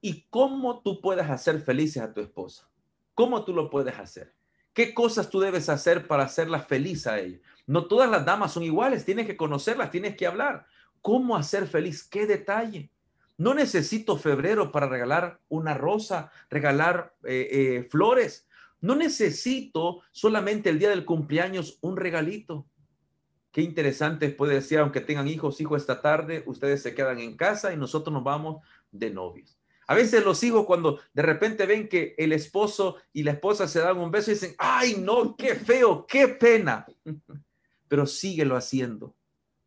¿Y 0.00 0.22
cómo 0.30 0.80
tú 0.80 1.00
puedes 1.00 1.28
hacer 1.28 1.60
felices 1.60 2.02
a 2.02 2.12
tu 2.12 2.20
esposa? 2.20 2.70
¿Cómo 3.14 3.44
tú 3.44 3.52
lo 3.52 3.68
puedes 3.68 3.98
hacer? 3.98 4.34
¿Qué 4.72 4.92
cosas 4.92 5.30
tú 5.30 5.40
debes 5.40 5.68
hacer 5.68 6.06
para 6.06 6.24
hacerla 6.24 6.60
feliz 6.60 7.06
a 7.06 7.18
ella? 7.18 7.38
No 7.66 7.86
todas 7.86 8.10
las 8.10 8.24
damas 8.24 8.52
son 8.52 8.62
iguales, 8.62 9.04
tienes 9.04 9.26
que 9.26 9.36
conocerlas, 9.36 9.90
tienes 9.90 10.16
que 10.16 10.26
hablar. 10.26 10.66
¿Cómo 11.00 11.36
hacer 11.36 11.66
feliz? 11.66 12.06
¿Qué 12.06 12.26
detalle? 12.26 12.90
No 13.38 13.54
necesito 13.54 14.16
febrero 14.16 14.72
para 14.72 14.88
regalar 14.88 15.40
una 15.48 15.74
rosa, 15.74 16.30
regalar 16.48 17.14
eh, 17.24 17.48
eh, 17.50 17.88
flores. 17.90 18.48
No 18.80 18.94
necesito 18.94 20.02
solamente 20.10 20.70
el 20.70 20.78
día 20.78 20.90
del 20.90 21.04
cumpleaños 21.04 21.78
un 21.82 21.96
regalito. 21.96 22.66
Qué 23.52 23.62
interesante 23.62 24.28
puede 24.30 24.54
decir, 24.54 24.78
aunque 24.78 25.00
tengan 25.00 25.28
hijos, 25.28 25.60
hijos 25.60 25.80
esta 25.80 26.00
tarde, 26.00 26.44
ustedes 26.46 26.82
se 26.82 26.94
quedan 26.94 27.18
en 27.18 27.36
casa 27.36 27.72
y 27.72 27.76
nosotros 27.76 28.12
nos 28.12 28.24
vamos 28.24 28.62
de 28.90 29.10
novios. 29.10 29.58
A 29.86 29.94
veces 29.94 30.24
los 30.24 30.42
hijos 30.42 30.66
cuando 30.66 30.98
de 31.12 31.22
repente 31.22 31.64
ven 31.64 31.88
que 31.88 32.14
el 32.18 32.32
esposo 32.32 32.96
y 33.12 33.22
la 33.22 33.32
esposa 33.32 33.68
se 33.68 33.80
dan 33.80 33.98
un 33.98 34.10
beso 34.10 34.30
dicen, 34.30 34.54
ay 34.58 34.96
no, 34.98 35.36
qué 35.36 35.54
feo, 35.54 36.06
qué 36.06 36.28
pena. 36.28 36.86
Pero 37.88 38.06
síguelo 38.06 38.56
haciendo, 38.56 39.14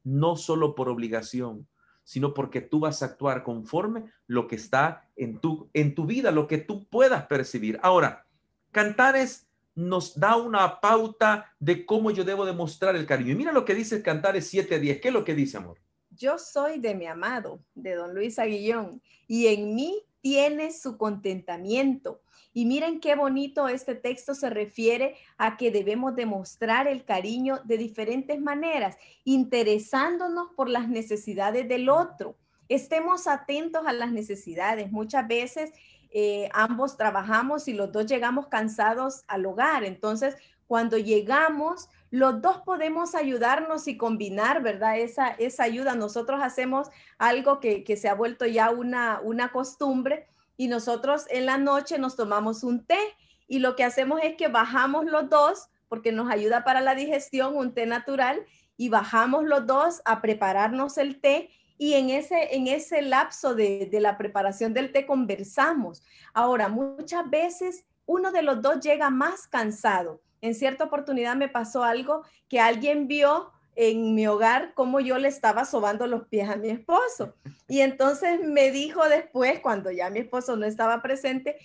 no 0.03 0.35
solo 0.35 0.75
por 0.75 0.89
obligación, 0.89 1.67
sino 2.09 2.33
porque 2.33 2.59
tú 2.59 2.79
vas 2.79 3.03
a 3.03 3.05
actuar 3.05 3.43
conforme 3.43 4.05
lo 4.25 4.47
que 4.47 4.55
está 4.55 5.07
en 5.15 5.37
tu, 5.37 5.69
en 5.73 5.93
tu 5.93 6.07
vida, 6.07 6.31
lo 6.31 6.47
que 6.47 6.57
tú 6.57 6.87
puedas 6.87 7.27
percibir. 7.27 7.79
Ahora, 7.83 8.25
Cantares 8.71 9.47
nos 9.75 10.19
da 10.19 10.35
una 10.35 10.79
pauta 10.79 11.53
de 11.59 11.85
cómo 11.85 12.09
yo 12.09 12.23
debo 12.23 12.47
demostrar 12.47 12.95
el 12.95 13.05
cariño. 13.05 13.33
Y 13.33 13.35
mira 13.35 13.51
lo 13.51 13.63
que 13.63 13.75
dice 13.75 14.01
Cantares 14.01 14.51
7.10. 14.51 14.99
¿Qué 14.99 15.09
es 15.09 15.13
lo 15.13 15.23
que 15.23 15.35
dice, 15.35 15.57
amor? 15.57 15.77
Yo 16.09 16.39
soy 16.39 16.79
de 16.79 16.95
mi 16.95 17.05
amado, 17.05 17.59
de 17.75 17.93
don 17.93 18.15
Luis 18.15 18.39
Aguillón, 18.39 19.03
y 19.27 19.45
en 19.45 19.75
mí 19.75 20.03
tiene 20.21 20.71
su 20.71 20.97
contentamiento. 20.97 22.21
Y 22.53 22.65
miren 22.65 22.99
qué 22.99 23.15
bonito 23.15 23.67
este 23.67 23.95
texto 23.95 24.33
se 24.33 24.49
refiere 24.49 25.15
a 25.37 25.55
que 25.55 25.71
debemos 25.71 26.15
demostrar 26.15 26.87
el 26.87 27.05
cariño 27.05 27.59
de 27.63 27.77
diferentes 27.77 28.41
maneras, 28.41 28.97
interesándonos 29.23 30.49
por 30.55 30.69
las 30.69 30.89
necesidades 30.89 31.67
del 31.67 31.89
otro. 31.89 32.35
Estemos 32.67 33.27
atentos 33.27 33.83
a 33.85 33.93
las 33.93 34.11
necesidades. 34.11 34.91
Muchas 34.91 35.27
veces 35.27 35.71
eh, 36.11 36.49
ambos 36.53 36.97
trabajamos 36.97 37.67
y 37.67 37.73
los 37.73 37.91
dos 37.91 38.07
llegamos 38.07 38.47
cansados 38.47 39.23
al 39.27 39.45
hogar. 39.45 39.83
Entonces, 39.83 40.35
cuando 40.67 40.97
llegamos, 40.97 41.89
los 42.11 42.41
dos 42.41 42.61
podemos 42.61 43.15
ayudarnos 43.15 43.87
y 43.87 43.97
combinar, 43.97 44.61
¿verdad? 44.61 44.97
Esa, 44.97 45.29
esa 45.29 45.63
ayuda. 45.63 45.95
Nosotros 45.95 46.41
hacemos 46.41 46.89
algo 47.17 47.59
que, 47.59 47.83
que 47.83 47.97
se 47.97 48.09
ha 48.09 48.15
vuelto 48.15 48.45
ya 48.45 48.71
una, 48.71 49.19
una 49.23 49.51
costumbre 49.51 50.27
y 50.57 50.67
nosotros 50.67 51.25
en 51.29 51.45
la 51.45 51.57
noche 51.57 51.97
nos 51.99 52.15
tomamos 52.15 52.63
un 52.63 52.85
té 52.85 52.99
y 53.47 53.59
lo 53.59 53.75
que 53.75 53.83
hacemos 53.83 54.19
es 54.23 54.35
que 54.35 54.47
bajamos 54.47 55.05
los 55.05 55.29
dos 55.29 55.69
porque 55.87 56.11
nos 56.11 56.31
ayuda 56.31 56.63
para 56.63 56.81
la 56.81 56.95
digestión, 56.95 57.57
un 57.57 57.73
té 57.73 57.85
natural, 57.85 58.45
y 58.77 58.87
bajamos 58.87 59.43
los 59.43 59.65
dos 59.65 60.01
a 60.05 60.21
prepararnos 60.21 60.97
el 60.97 61.19
té 61.19 61.49
y 61.77 61.95
en 61.95 62.09
ese, 62.09 62.55
en 62.55 62.67
ese 62.67 63.01
lapso 63.01 63.55
de, 63.55 63.87
de 63.91 63.99
la 63.99 64.17
preparación 64.17 64.73
del 64.73 64.93
té 64.93 65.05
conversamos. 65.05 66.03
Ahora, 66.33 66.69
muchas 66.69 67.29
veces 67.29 67.85
uno 68.05 68.31
de 68.31 68.41
los 68.41 68.61
dos 68.61 68.79
llega 68.79 69.09
más 69.09 69.47
cansado. 69.47 70.21
En 70.41 70.55
cierta 70.55 70.85
oportunidad 70.85 71.35
me 71.35 71.49
pasó 71.49 71.83
algo 71.83 72.23
que 72.47 72.59
alguien 72.59 73.07
vio 73.07 73.51
en 73.75 74.13
mi 74.13 74.27
hogar 74.27 74.73
cómo 74.73 74.99
yo 74.99 75.17
le 75.17 75.27
estaba 75.27 75.63
sobando 75.65 76.05
los 76.07 76.27
pies 76.27 76.49
a 76.49 76.57
mi 76.57 76.69
esposo. 76.69 77.35
Y 77.67 77.81
entonces 77.81 78.39
me 78.43 78.71
dijo 78.71 79.07
después, 79.07 79.59
cuando 79.59 79.91
ya 79.91 80.09
mi 80.09 80.19
esposo 80.19 80.55
no 80.55 80.65
estaba 80.65 81.03
presente, 81.03 81.57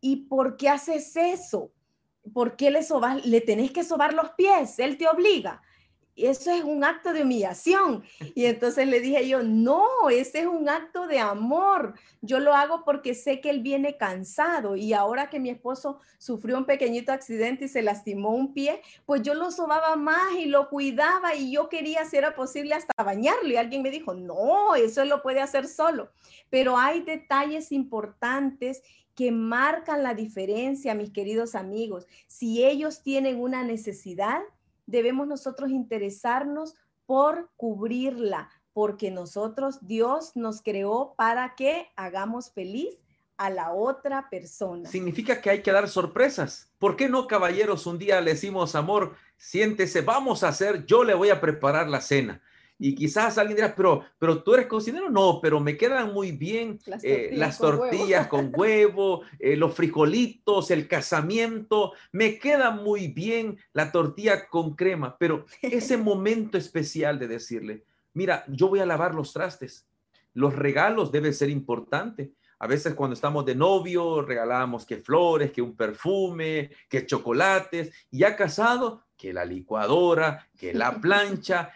¿y 0.00 0.26
por 0.26 0.56
qué 0.58 0.68
haces 0.68 1.16
eso? 1.16 1.72
¿Por 2.34 2.54
qué 2.56 2.70
le 2.70 2.82
sobas, 2.82 3.24
le 3.24 3.40
tenés 3.40 3.70
que 3.70 3.82
sobar 3.82 4.12
los 4.12 4.30
pies? 4.32 4.78
Él 4.78 4.98
te 4.98 5.08
obliga 5.08 5.62
eso 6.26 6.50
es 6.50 6.64
un 6.64 6.84
acto 6.84 7.12
de 7.12 7.22
humillación. 7.22 8.02
Y 8.34 8.46
entonces 8.46 8.86
le 8.86 9.00
dije 9.00 9.28
yo, 9.28 9.42
no, 9.42 9.84
ese 10.10 10.40
es 10.40 10.46
un 10.46 10.68
acto 10.68 11.06
de 11.06 11.18
amor. 11.18 11.94
Yo 12.20 12.40
lo 12.40 12.54
hago 12.54 12.84
porque 12.84 13.14
sé 13.14 13.40
que 13.40 13.50
él 13.50 13.60
viene 13.60 13.96
cansado 13.96 14.76
y 14.76 14.92
ahora 14.92 15.30
que 15.30 15.40
mi 15.40 15.50
esposo 15.50 16.00
sufrió 16.18 16.58
un 16.58 16.64
pequeñito 16.64 17.12
accidente 17.12 17.66
y 17.66 17.68
se 17.68 17.82
lastimó 17.82 18.30
un 18.30 18.52
pie, 18.52 18.82
pues 19.06 19.22
yo 19.22 19.34
lo 19.34 19.50
sobaba 19.50 19.96
más 19.96 20.34
y 20.36 20.46
lo 20.46 20.68
cuidaba 20.68 21.34
y 21.34 21.52
yo 21.52 21.68
quería, 21.68 22.04
si 22.04 22.16
era 22.16 22.34
posible, 22.34 22.74
hasta 22.74 23.02
bañarlo. 23.02 23.48
Y 23.48 23.56
alguien 23.56 23.82
me 23.82 23.90
dijo, 23.90 24.14
no, 24.14 24.74
eso 24.74 25.04
lo 25.04 25.22
puede 25.22 25.40
hacer 25.40 25.66
solo. 25.66 26.10
Pero 26.50 26.76
hay 26.76 27.02
detalles 27.02 27.72
importantes 27.72 28.82
que 29.14 29.32
marcan 29.32 30.04
la 30.04 30.14
diferencia, 30.14 30.94
mis 30.94 31.10
queridos 31.10 31.56
amigos. 31.56 32.06
Si 32.28 32.64
ellos 32.64 33.02
tienen 33.02 33.40
una 33.40 33.64
necesidad, 33.64 34.40
debemos 34.88 35.28
nosotros 35.28 35.70
interesarnos 35.70 36.74
por 37.06 37.50
cubrirla, 37.56 38.50
porque 38.72 39.10
nosotros, 39.10 39.78
Dios 39.86 40.32
nos 40.34 40.62
creó 40.62 41.14
para 41.16 41.54
que 41.54 41.88
hagamos 41.94 42.50
feliz 42.50 42.98
a 43.36 43.50
la 43.50 43.72
otra 43.72 44.28
persona. 44.30 44.88
Significa 44.88 45.40
que 45.40 45.50
hay 45.50 45.62
que 45.62 45.72
dar 45.72 45.88
sorpresas. 45.88 46.72
¿Por 46.78 46.96
qué 46.96 47.08
no, 47.08 47.26
caballeros, 47.26 47.86
un 47.86 47.98
día 47.98 48.20
le 48.20 48.32
decimos, 48.32 48.74
amor, 48.74 49.14
siéntese, 49.36 50.00
vamos 50.00 50.42
a 50.42 50.48
hacer, 50.48 50.86
yo 50.86 51.04
le 51.04 51.14
voy 51.14 51.30
a 51.30 51.40
preparar 51.40 51.88
la 51.88 52.00
cena? 52.00 52.42
Y 52.78 52.94
quizás 52.94 53.36
alguien 53.38 53.56
dirá, 53.56 53.74
pero, 53.74 54.04
pero 54.18 54.42
tú 54.42 54.54
eres 54.54 54.66
cocinero. 54.66 55.10
No, 55.10 55.40
pero 55.42 55.58
me 55.58 55.76
quedan 55.76 56.12
muy 56.12 56.32
bien 56.32 56.78
las 57.32 57.58
tortillas, 57.58 58.28
con, 58.28 58.52
huevo, 58.54 59.22
eh, 59.38 59.56
los 59.56 59.74
frijolitos, 59.74 60.70
el 60.70 60.86
casamiento. 60.86 61.92
Me 62.12 62.38
queda 62.38 62.70
muy 62.70 63.08
bien 63.08 63.58
la 63.72 63.90
tortilla 63.90 64.48
con 64.48 64.76
crema. 64.76 65.16
Pero 65.18 65.44
ese 65.60 65.96
momento 65.96 66.56
especial 66.56 67.18
de 67.18 67.26
decirle, 67.26 67.84
mira, 68.14 68.44
yo 68.46 68.68
voy 68.68 68.78
a 68.78 68.86
lavar 68.86 69.14
los 69.14 69.32
trastes. 69.32 69.86
Los 70.34 70.54
regalos 70.54 71.10
deben 71.10 71.34
ser 71.34 71.50
importantes. 71.50 72.30
A 72.60 72.66
veces 72.66 72.94
cuando 72.94 73.14
estamos 73.14 73.44
de 73.44 73.54
novio 73.54 74.22
regalamos 74.22 74.84
que 74.84 74.96
flores, 74.96 75.52
que 75.52 75.62
un 75.62 75.76
perfume, 75.76 76.70
que 76.88 77.06
chocolates. 77.06 77.92
Y 78.10 78.18
ya 78.18 78.36
casado, 78.36 79.04
que 79.16 79.32
la 79.32 79.44
licuadora, 79.44 80.48
que 80.56 80.72
la 80.72 80.92
plancha, 81.00 81.70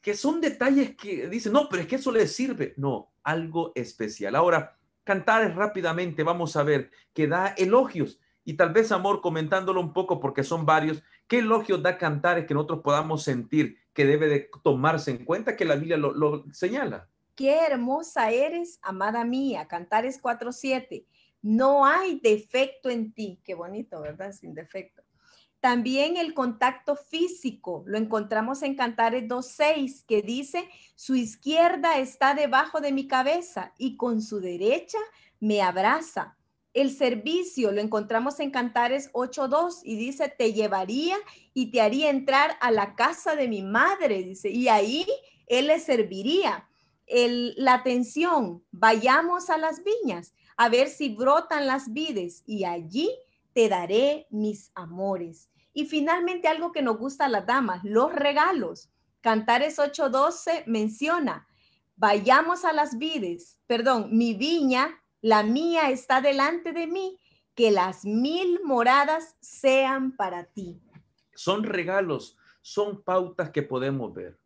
que 0.00 0.14
son 0.14 0.40
detalles 0.40 0.96
que 0.96 1.28
dicen, 1.28 1.52
no, 1.52 1.68
pero 1.68 1.82
es 1.82 1.88
que 1.88 1.96
eso 1.96 2.10
le 2.10 2.26
sirve. 2.26 2.74
No, 2.76 3.12
algo 3.22 3.72
especial. 3.74 4.34
Ahora, 4.34 4.76
cantares 5.04 5.54
rápidamente, 5.54 6.22
vamos 6.22 6.56
a 6.56 6.62
ver, 6.62 6.90
que 7.12 7.26
da 7.26 7.48
elogios. 7.56 8.20
Y 8.44 8.54
tal 8.54 8.72
vez, 8.72 8.90
amor, 8.92 9.20
comentándolo 9.20 9.80
un 9.80 9.92
poco, 9.92 10.18
porque 10.18 10.42
son 10.42 10.64
varios, 10.64 11.02
¿qué 11.28 11.38
elogios 11.38 11.82
da 11.82 11.98
cantares 11.98 12.46
que 12.46 12.54
nosotros 12.54 12.80
podamos 12.82 13.22
sentir 13.22 13.78
que 13.92 14.06
debe 14.06 14.28
de 14.28 14.50
tomarse 14.62 15.10
en 15.10 15.24
cuenta 15.24 15.56
que 15.56 15.64
la 15.64 15.76
Biblia 15.76 15.96
lo, 15.96 16.12
lo 16.12 16.44
señala? 16.52 17.08
Qué 17.34 17.58
hermosa 17.66 18.30
eres, 18.30 18.78
amada 18.82 19.24
mía. 19.24 19.66
Cantares 19.68 20.20
4.7. 20.20 21.06
No 21.42 21.86
hay 21.86 22.20
defecto 22.20 22.90
en 22.90 23.12
ti. 23.12 23.40
Qué 23.44 23.54
bonito, 23.54 24.00
¿verdad? 24.00 24.32
Sin 24.32 24.54
defecto. 24.54 25.02
También 25.60 26.16
el 26.16 26.32
contacto 26.32 26.96
físico 26.96 27.84
lo 27.86 27.98
encontramos 27.98 28.62
en 28.62 28.74
Cantares 28.74 29.24
2.6, 29.24 30.06
que 30.06 30.22
dice, 30.22 30.66
su 30.94 31.14
izquierda 31.14 31.98
está 31.98 32.34
debajo 32.34 32.80
de 32.80 32.92
mi 32.92 33.06
cabeza 33.06 33.74
y 33.76 33.96
con 33.98 34.22
su 34.22 34.40
derecha 34.40 34.98
me 35.38 35.60
abraza. 35.60 36.38
El 36.72 36.90
servicio 36.90 37.72
lo 37.72 37.80
encontramos 37.82 38.40
en 38.40 38.50
Cantares 38.50 39.12
8.2 39.12 39.80
y 39.84 39.96
dice, 39.96 40.28
te 40.28 40.54
llevaría 40.54 41.16
y 41.52 41.70
te 41.70 41.82
haría 41.82 42.08
entrar 42.08 42.56
a 42.60 42.70
la 42.70 42.94
casa 42.94 43.36
de 43.36 43.48
mi 43.48 43.62
madre, 43.62 44.22
dice, 44.22 44.48
y 44.48 44.68
ahí 44.68 45.06
él 45.46 45.66
le 45.66 45.78
serviría. 45.78 46.68
El, 47.06 47.54
la 47.56 47.74
atención, 47.74 48.64
vayamos 48.70 49.50
a 49.50 49.58
las 49.58 49.82
viñas 49.82 50.32
a 50.56 50.68
ver 50.68 50.88
si 50.88 51.14
brotan 51.14 51.66
las 51.66 51.92
vides 51.92 52.44
y 52.46 52.64
allí 52.64 53.10
te 53.52 53.68
daré 53.68 54.26
mis 54.30 54.70
amores. 54.74 55.50
Y 55.72 55.86
finalmente 55.86 56.48
algo 56.48 56.72
que 56.72 56.82
nos 56.82 56.98
gusta 56.98 57.26
a 57.26 57.28
las 57.28 57.46
damas, 57.46 57.84
los 57.84 58.12
regalos. 58.12 58.90
Cantares 59.20 59.78
8:12 59.78 60.64
menciona, 60.66 61.46
vayamos 61.96 62.64
a 62.64 62.72
las 62.72 62.98
vides, 62.98 63.60
perdón, 63.66 64.08
mi 64.16 64.34
viña, 64.34 65.02
la 65.20 65.42
mía 65.42 65.90
está 65.90 66.20
delante 66.20 66.72
de 66.72 66.86
mí, 66.86 67.18
que 67.54 67.70
las 67.70 68.04
mil 68.04 68.60
moradas 68.64 69.36
sean 69.40 70.16
para 70.16 70.44
ti. 70.44 70.80
Son 71.34 71.62
regalos, 71.62 72.38
son 72.62 73.02
pautas 73.02 73.50
que 73.50 73.62
podemos 73.62 74.14
ver. 74.14 74.38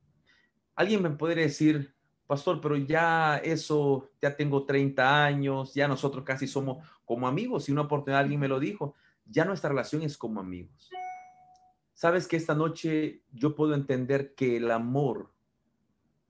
Alguien 0.74 1.02
me 1.02 1.10
puede 1.10 1.36
decir, 1.36 1.94
pastor, 2.26 2.60
pero 2.60 2.76
ya 2.76 3.36
eso, 3.36 4.10
ya 4.20 4.36
tengo 4.36 4.64
30 4.66 5.24
años, 5.24 5.74
ya 5.74 5.86
nosotros 5.86 6.24
casi 6.24 6.48
somos 6.48 6.84
como 7.04 7.28
amigos. 7.28 7.68
Y 7.68 7.72
una 7.72 7.82
oportunidad 7.82 8.20
alguien 8.20 8.40
me 8.40 8.48
lo 8.48 8.60
dijo, 8.60 8.94
ya 9.26 9.44
nuestra 9.44 9.70
relación 9.70 10.02
es 10.02 10.16
como 10.16 10.40
amigos. 10.40 10.90
Sabes 11.92 12.26
que 12.26 12.36
esta 12.36 12.54
noche 12.54 13.22
yo 13.32 13.54
puedo 13.54 13.74
entender 13.74 14.34
que 14.34 14.56
el 14.56 14.70
amor 14.70 15.32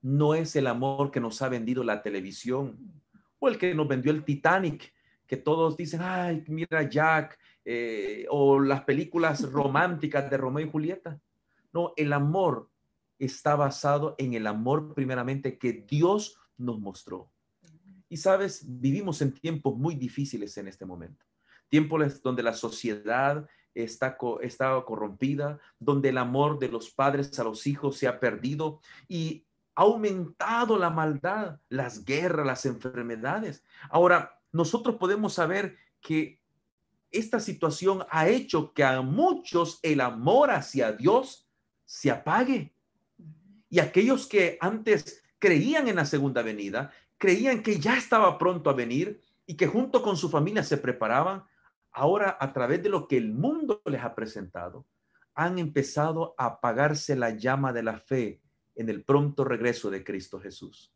no 0.01 0.35
es 0.35 0.55
el 0.55 0.67
amor 0.67 1.09
que 1.09 1.19
nos 1.19 1.41
ha 1.41 1.49
vendido 1.49 1.83
la 1.83 2.03
televisión 2.03 3.01
o 3.39 3.47
el 3.47 3.57
que 3.57 3.73
nos 3.73 3.87
vendió 3.87 4.11
el 4.11 4.23
Titanic, 4.23 4.93
que 5.25 5.37
todos 5.37 5.75
dicen, 5.75 6.01
ay, 6.03 6.43
mira 6.47 6.87
Jack, 6.87 7.39
eh, 7.65 8.27
o 8.29 8.59
las 8.59 8.83
películas 8.83 9.41
románticas 9.51 10.29
de 10.29 10.37
Romeo 10.37 10.67
y 10.67 10.69
Julieta. 10.69 11.19
No, 11.73 11.93
el 11.97 12.13
amor 12.13 12.69
está 13.17 13.55
basado 13.55 14.15
en 14.19 14.35
el 14.35 14.45
amor 14.45 14.93
primeramente 14.93 15.57
que 15.57 15.73
Dios 15.73 16.37
nos 16.57 16.79
mostró. 16.79 17.31
Y 18.15 18.17
sabes, 18.17 18.63
vivimos 18.65 19.21
en 19.21 19.33
tiempos 19.33 19.75
muy 19.75 19.93
difíciles 19.93 20.57
en 20.57 20.69
este 20.69 20.85
momento. 20.85 21.25
Tiempos 21.67 22.21
donde 22.21 22.43
la 22.43 22.53
sociedad 22.53 23.45
está, 23.73 24.17
está 24.41 24.85
corrompida, 24.85 25.59
donde 25.79 26.07
el 26.07 26.17
amor 26.17 26.57
de 26.57 26.69
los 26.69 26.89
padres 26.91 27.37
a 27.37 27.43
los 27.43 27.67
hijos 27.67 27.97
se 27.97 28.07
ha 28.07 28.21
perdido 28.21 28.79
y 29.09 29.45
ha 29.75 29.81
aumentado 29.81 30.77
la 30.77 30.89
maldad, 30.89 31.59
las 31.67 32.05
guerras, 32.05 32.47
las 32.47 32.65
enfermedades. 32.65 33.65
Ahora, 33.89 34.39
nosotros 34.53 34.95
podemos 34.95 35.33
saber 35.33 35.75
que 35.99 36.39
esta 37.11 37.41
situación 37.41 38.05
ha 38.09 38.29
hecho 38.29 38.71
que 38.71 38.85
a 38.85 39.01
muchos 39.01 39.77
el 39.83 39.99
amor 39.99 40.51
hacia 40.51 40.93
Dios 40.93 41.49
se 41.83 42.11
apague. 42.11 42.73
Y 43.69 43.79
aquellos 43.79 44.25
que 44.25 44.57
antes 44.61 45.21
creían 45.37 45.89
en 45.89 45.97
la 45.97 46.05
segunda 46.05 46.41
venida, 46.41 46.91
creían 47.17 47.63
que 47.63 47.79
ya 47.79 47.97
estaba 47.97 48.37
pronto 48.37 48.69
a 48.69 48.73
venir 48.73 49.21
y 49.45 49.55
que 49.55 49.67
junto 49.67 50.01
con 50.01 50.17
su 50.17 50.29
familia 50.29 50.63
se 50.63 50.77
preparaban, 50.77 51.43
ahora 51.91 52.37
a 52.39 52.51
través 52.51 52.83
de 52.83 52.89
lo 52.89 53.07
que 53.07 53.17
el 53.17 53.31
mundo 53.31 53.81
les 53.85 54.03
ha 54.03 54.15
presentado, 54.15 54.85
han 55.33 55.59
empezado 55.59 56.33
a 56.37 56.45
apagarse 56.45 57.15
la 57.15 57.31
llama 57.31 57.73
de 57.73 57.83
la 57.83 57.99
fe 57.99 58.41
en 58.75 58.89
el 58.89 59.03
pronto 59.03 59.43
regreso 59.43 59.89
de 59.89 60.03
Cristo 60.03 60.39
Jesús. 60.39 60.93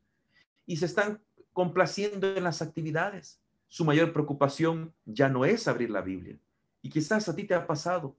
Y 0.66 0.78
se 0.78 0.86
están 0.86 1.22
complaciendo 1.54 2.36
en 2.36 2.44
las 2.44 2.62
actividades. 2.62 3.42
Su 3.68 3.86
mayor 3.86 4.14
preocupación 4.14 4.94
ya 5.06 5.30
no 5.30 5.46
es 5.46 5.68
abrir 5.68 5.90
la 5.90 6.02
Biblia. 6.02 6.40
Y 6.82 6.90
quizás 6.90 7.28
a 7.28 7.36
ti 7.36 7.44
te 7.44 7.54
ha 7.54 7.68
pasado 7.68 8.18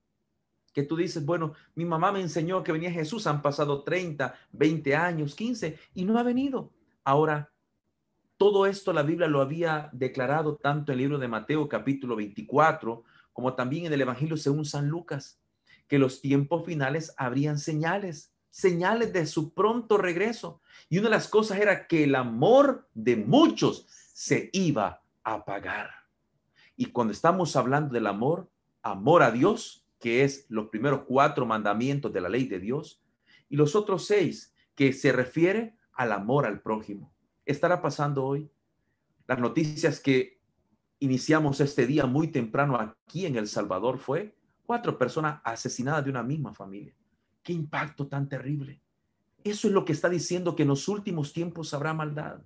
que 0.73 0.83
tú 0.83 0.97
dices, 0.97 1.25
bueno, 1.25 1.55
mi 1.75 1.85
mamá 1.85 2.13
me 2.13 2.21
enseñó 2.21 2.63
que 2.63 2.73
venía 2.73 2.91
Jesús, 2.91 3.27
han 3.27 3.43
pasado 3.43 3.83
30, 3.83 4.35
20 4.53 4.95
años, 4.95 5.35
15 5.35 5.79
y 5.95 6.05
no 6.05 6.19
ha 6.19 6.23
venido. 6.23 6.73
Ahora 7.03 7.50
todo 8.41 8.65
esto 8.65 8.95
la 8.95 9.03
Biblia 9.03 9.29
lo 9.29 9.43
había 9.43 9.91
declarado 9.93 10.57
tanto 10.57 10.93
en 10.93 10.95
el 10.95 11.03
libro 11.03 11.19
de 11.19 11.29
Mateo 11.29 11.69
capítulo 11.69 12.17
24 12.17 13.05
como 13.35 13.53
también 13.53 13.85
en 13.85 13.93
el 13.93 14.01
Evangelio 14.01 14.39
según 14.39 14.65
San 14.65 14.89
Lucas, 14.89 15.39
que 15.87 15.99
los 15.99 16.23
tiempos 16.23 16.65
finales 16.65 17.13
habrían 17.19 17.59
señales, 17.59 18.33
señales 18.49 19.13
de 19.13 19.27
su 19.27 19.53
pronto 19.53 19.99
regreso. 19.99 20.63
Y 20.89 20.97
una 20.97 21.11
de 21.11 21.17
las 21.17 21.29
cosas 21.29 21.59
era 21.59 21.87
que 21.87 22.05
el 22.05 22.15
amor 22.15 22.89
de 22.95 23.17
muchos 23.17 23.87
se 24.15 24.49
iba 24.55 25.03
a 25.23 25.35
apagar. 25.35 25.91
Y 26.77 26.87
cuando 26.87 27.13
estamos 27.13 27.57
hablando 27.57 27.93
del 27.93 28.07
amor, 28.07 28.49
amor 28.81 29.23
a 29.23 29.33
Dios, 29.33 29.85
que 29.99 30.25
es 30.25 30.47
los 30.49 30.69
primeros 30.69 31.03
cuatro 31.07 31.45
mandamientos 31.45 32.11
de 32.11 32.23
la 32.23 32.31
ley 32.31 32.47
de 32.47 32.59
Dios, 32.59 33.03
y 33.51 33.57
los 33.57 33.77
otros 33.77 34.07
seis, 34.07 34.55
que 34.75 34.95
se 34.95 35.13
refiere 35.13 35.77
al 35.93 36.13
amor 36.13 36.47
al 36.47 36.63
prójimo 36.63 37.13
estará 37.51 37.81
pasando 37.81 38.25
hoy? 38.25 38.51
Las 39.27 39.39
noticias 39.39 40.01
que 40.01 40.41
iniciamos 40.99 41.61
este 41.61 41.87
día 41.87 42.07
muy 42.07 42.29
temprano 42.29 42.77
aquí 42.77 43.27
en 43.27 43.37
El 43.37 43.49
Salvador 43.49 43.99
fue 43.99 44.37
cuatro 44.65 44.97
personas 44.99 45.41
asesinadas 45.45 46.05
de 46.05 46.11
una 46.11 46.23
misma 46.23 46.55
familia. 46.55 46.95
Qué 47.43 47.53
impacto 47.53 48.07
tan 48.07 48.29
terrible. 48.29 48.81
Eso 49.43 49.69
es 49.69 49.75
lo 49.75 49.85
que 49.85 49.93
está 49.93 50.09
diciendo 50.09 50.55
que 50.55 50.63
en 50.63 50.69
los 50.69 50.87
últimos 50.89 51.33
tiempos 51.33 51.73
habrá 51.73 51.95
maldad. 51.95 52.43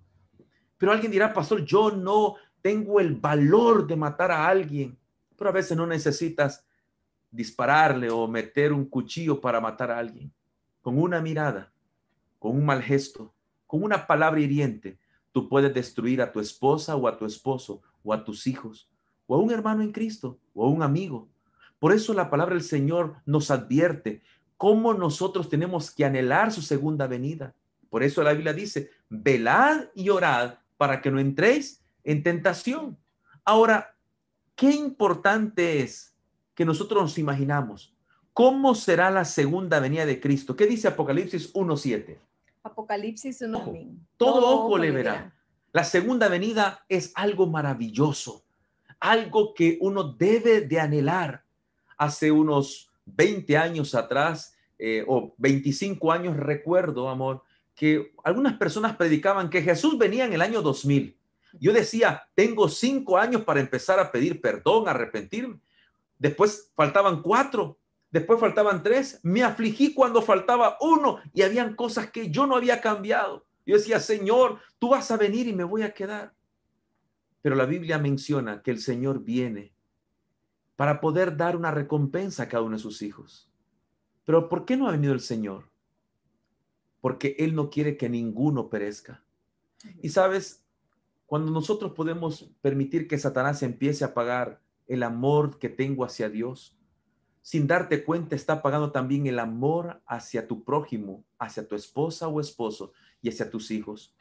Pero 0.79 0.93
alguien 0.93 1.11
dirá, 1.11 1.33
pastor, 1.33 1.64
yo 1.64 1.90
no 1.90 2.37
tengo 2.62 3.01
el 3.01 3.17
valor 3.17 3.87
de 3.87 3.97
matar 3.97 4.31
a 4.31 4.47
alguien. 4.47 4.97
Pero 5.37 5.51
a 5.51 5.53
veces 5.53 5.77
no 5.77 5.87
necesitas 5.87 6.64
dispararle 7.31 8.11
o 8.11 8.29
meter 8.29 8.73
un 8.73 8.85
cuchillo 8.87 9.40
para 9.40 9.61
matar 9.61 9.90
a 9.90 9.99
alguien. 9.99 10.33
Con 10.81 10.99
una 10.99 11.21
mirada, 11.21 11.73
con 12.38 12.57
un 12.57 12.64
mal 12.64 12.83
gesto, 12.83 13.35
con 13.66 13.83
una 13.83 14.07
palabra 14.07 14.40
hiriente, 14.40 14.98
tú 15.33 15.48
puedes 15.48 15.72
destruir 15.74 16.22
a 16.22 16.33
tu 16.33 16.40
esposa 16.40 16.96
o 16.96 17.09
a 17.09 17.16
tu 17.16 17.27
esposo 17.27 17.83
o 18.03 18.12
a 18.12 18.24
tus 18.24 18.46
hijos 18.46 18.88
o 19.27 19.35
a 19.35 19.38
un 19.38 19.50
hermano 19.50 19.83
en 19.83 19.92
Cristo 19.92 20.38
o 20.55 20.64
a 20.64 20.68
un 20.68 20.83
amigo. 20.83 21.29
Por 21.79 21.92
eso 21.92 22.14
la 22.14 22.31
palabra 22.31 22.55
del 22.55 22.64
Señor 22.64 23.16
nos 23.27 23.50
advierte 23.50 24.22
cómo 24.57 24.94
nosotros 24.94 25.48
tenemos 25.48 25.90
que 25.90 26.05
anhelar 26.05 26.53
su 26.53 26.62
segunda 26.62 27.07
venida. 27.07 27.55
Por 27.90 28.03
eso 28.03 28.22
la 28.22 28.33
Biblia 28.33 28.53
dice, 28.53 28.90
velad 29.09 29.87
y 29.94 30.09
orad 30.09 30.55
para 30.77 31.00
que 31.00 31.11
no 31.11 31.18
entréis 31.18 31.83
en 32.03 32.22
tentación. 32.22 32.96
Ahora, 33.44 33.96
qué 34.55 34.70
importante 34.70 35.81
es 35.81 36.14
que 36.55 36.64
nosotros 36.64 37.03
nos 37.03 37.18
imaginamos 37.18 37.94
cómo 38.33 38.74
será 38.74 39.11
la 39.11 39.24
segunda 39.24 39.81
venida 39.81 40.07
de 40.07 40.20
Cristo. 40.20 40.57
¿Qué 40.57 40.66
dice 40.66 40.88
Apocalipsis 40.88 41.53
1.7? 41.55 42.18
Apocalipsis 42.64 43.42
1. 43.42 43.72
Todo, 44.16 44.64
ojo 44.64 44.79
le 44.79 44.90
verá. 44.90 45.33
La 45.72 45.85
segunda 45.85 46.29
venida 46.29 46.85
es 46.88 47.12
algo 47.14 47.46
maravilloso, 47.46 48.42
algo 48.98 49.53
que 49.55 49.77
uno 49.81 50.05
debe 50.05 50.62
de 50.62 50.81
anhelar. 50.81 51.44
Hace 51.98 52.33
unos 52.33 52.90
20 53.05 53.57
años 53.59 53.94
atrás 53.94 54.57
eh, 54.79 55.05
o 55.07 55.35
25 55.37 56.11
años 56.11 56.37
recuerdo, 56.37 57.09
amor, 57.09 57.42
que 57.74 58.14
algunas 58.24 58.55
personas 58.55 58.96
predicaban 58.96 59.50
que 59.50 59.62
Jesús 59.62 59.98
venía 59.98 60.24
en 60.24 60.33
el 60.33 60.42
año 60.42 60.62
2000. 60.62 61.16
Yo 61.61 61.72
decía, 61.72 62.24
tengo 62.35 62.68
cinco 62.68 63.18
años 63.18 63.42
para 63.42 63.61
empezar 63.61 63.98
a 64.00 64.11
pedir 64.11 64.40
perdón, 64.40 64.88
arrepentirme. 64.88 65.61
Después 66.18 66.70
faltaban 66.74 67.20
cuatro, 67.20 67.79
después 68.14 68.38
faltaban 68.38 68.85
tres. 68.85 69.18
Me 69.24 69.42
afligí 69.42 69.92
cuando 69.92 70.22
faltaba 70.22 70.79
uno 70.81 71.18
y 71.33 71.42
habían 71.42 71.74
cosas 71.74 72.12
que 72.12 72.31
yo 72.31 72.46
no 72.46 72.55
había 72.55 72.81
cambiado. 72.81 73.44
Yo 73.66 73.74
decía, 73.74 73.98
Señor, 73.98 74.61
tú 74.79 74.90
vas 74.90 75.11
a 75.11 75.16
venir 75.16 75.48
y 75.48 75.53
me 75.53 75.64
voy 75.64 75.83
a 75.83 75.92
quedar. 75.92 76.33
Pero 77.42 77.57
la 77.57 77.66
Biblia 77.66 77.98
menciona 77.98 78.62
que 78.62 78.70
el 78.70 78.79
Señor 78.79 79.24
viene 79.24 79.74
para 80.77 81.00
poder 81.00 81.37
dar 81.37 81.57
una 81.57 81.72
recompensa 81.72 82.44
a 82.44 82.48
cada 82.48 82.62
uno 82.62 82.77
de 82.77 82.83
sus 82.83 83.03
hijos. 83.03 83.50
Pero 84.24 84.48
¿por 84.48 84.64
qué 84.64 84.77
no 84.77 84.87
ha 84.87 84.92
venido 84.92 85.12
el 85.12 85.20
Señor? 85.20 85.68
Porque 87.00 87.35
Él 87.40 87.57
no 87.57 87.68
quiere 87.68 87.96
que 87.96 88.09
ninguno 88.09 88.70
perezca. 88.70 89.24
Y 90.03 90.11
sabes, 90.11 90.64
cuando 91.27 91.50
nosotros 91.50 91.92
podemos 91.94 92.48
permitir 92.62 93.09
que 93.09 93.18
Satanás 93.18 93.64
empiece 93.64 94.05
a 94.05 94.14
pagar 94.14 94.62
el 94.87 95.03
amor 95.03 95.59
que 95.59 95.68
tengo 95.68 96.05
hacia 96.05 96.29
Dios, 96.29 96.77
sin 97.44 97.66
darte 97.66 98.04
cuenta 98.04 98.35
está 98.35 98.62
pagando 98.62 98.90
también 98.90 99.26
el 99.26 99.38
amor 99.38 100.00
hacia 100.07 100.48
tu 100.48 100.64
prójimo, 100.64 101.22
hacia 101.38 101.68
tu 101.68 101.74
esposa 101.74 102.26
o 102.26 102.40
esposo 102.40 102.94
y 103.20 103.28
hacia 103.28 103.50
tus 103.50 103.70
hijos. 103.70 104.14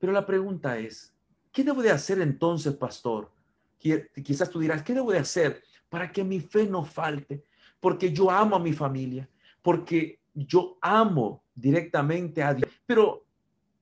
Pero 0.00 0.12
la 0.12 0.26
pregunta 0.26 0.76
es, 0.76 1.14
¿qué 1.52 1.62
debo 1.62 1.82
de 1.82 1.92
hacer 1.92 2.20
entonces, 2.20 2.74
pastor? 2.74 3.30
Quizás 3.78 4.50
tú 4.50 4.58
dirás, 4.58 4.82
¿qué 4.82 4.92
debo 4.92 5.12
de 5.12 5.20
hacer 5.20 5.62
para 5.88 6.10
que 6.10 6.24
mi 6.24 6.40
fe 6.40 6.66
no 6.66 6.84
falte? 6.84 7.44
Porque 7.78 8.12
yo 8.12 8.28
amo 8.28 8.56
a 8.56 8.60
mi 8.60 8.72
familia, 8.72 9.30
porque 9.62 10.18
yo 10.34 10.78
amo 10.80 11.44
directamente 11.54 12.42
a 12.42 12.54
Dios, 12.54 12.68
pero 12.84 13.24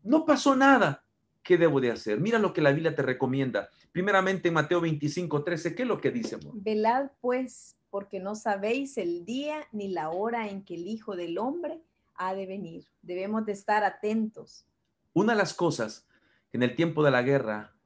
no 0.02 0.26
pasó 0.26 0.54
nada. 0.54 1.02
¿Qué 1.46 1.56
debo 1.56 1.80
de 1.80 1.92
hacer? 1.92 2.18
Mira 2.20 2.40
lo 2.40 2.52
que 2.52 2.61
la 2.61 2.72
Biblia 2.72 2.96
te 2.96 3.02
recomienda. 3.02 3.70
Primeramente 3.92 4.48
en 4.48 4.54
Mateo 4.54 4.80
25, 4.80 5.44
13, 5.44 5.76
¿qué 5.76 5.82
es 5.82 5.88
lo 5.88 6.00
que 6.00 6.11
dice? 6.11 6.38
Velad 6.54 7.11
pues, 7.20 7.76
porque 7.88 8.18
no 8.18 8.35
sabéis 8.35 8.98
el 8.98 9.24
día 9.24 9.64
ni 9.70 9.87
la 9.88 10.11
hora 10.11 10.48
en 10.48 10.64
que 10.64 10.74
el 10.74 10.88
Hijo 10.88 11.14
del 11.14 11.38
Hombre 11.38 11.80
ha 12.16 12.35
de 12.35 12.46
venir. 12.46 12.88
Debemos 13.00 13.46
de 13.46 13.52
estar 13.52 13.85
atentos. 13.85 14.66
Una 15.12 15.35
de 15.35 15.38
las 15.38 15.54
cosas 15.54 16.09
que 16.50 16.56
en 16.56 16.64
el 16.64 16.74
tiempo 16.74 17.04
de 17.04 17.12
la 17.12 17.22
guerra 17.22 17.76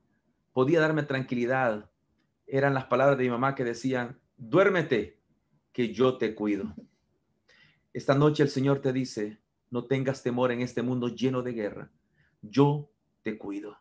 podía 0.55 0.81
darme 0.81 1.03
tranquilidad 1.03 1.91
eran 2.47 2.73
las 2.73 2.87
palabras 2.87 3.19
de 3.19 3.25
mi 3.25 3.31
mamá 3.31 3.55
que 3.55 3.65
decían, 3.65 4.19
duérmete, 4.39 5.21
que 5.73 5.93
yo 5.93 6.17
te 6.17 6.35
cuido. 6.35 6.75
Esta 7.93 8.15
noche 8.15 8.43
el 8.43 8.49
Señor 8.49 8.81
te 8.81 8.95
dice, 8.95 9.39
no 9.69 9.85
tengas 9.85 10.23
temor 10.23 10.51
en 10.51 10.63
este 10.63 10.81
mundo 10.81 11.09
lleno 11.09 11.43
de 11.43 11.53
guerra. 11.53 11.91
Yo 12.41 12.90
te 13.23 13.39
cuido. 13.39 13.77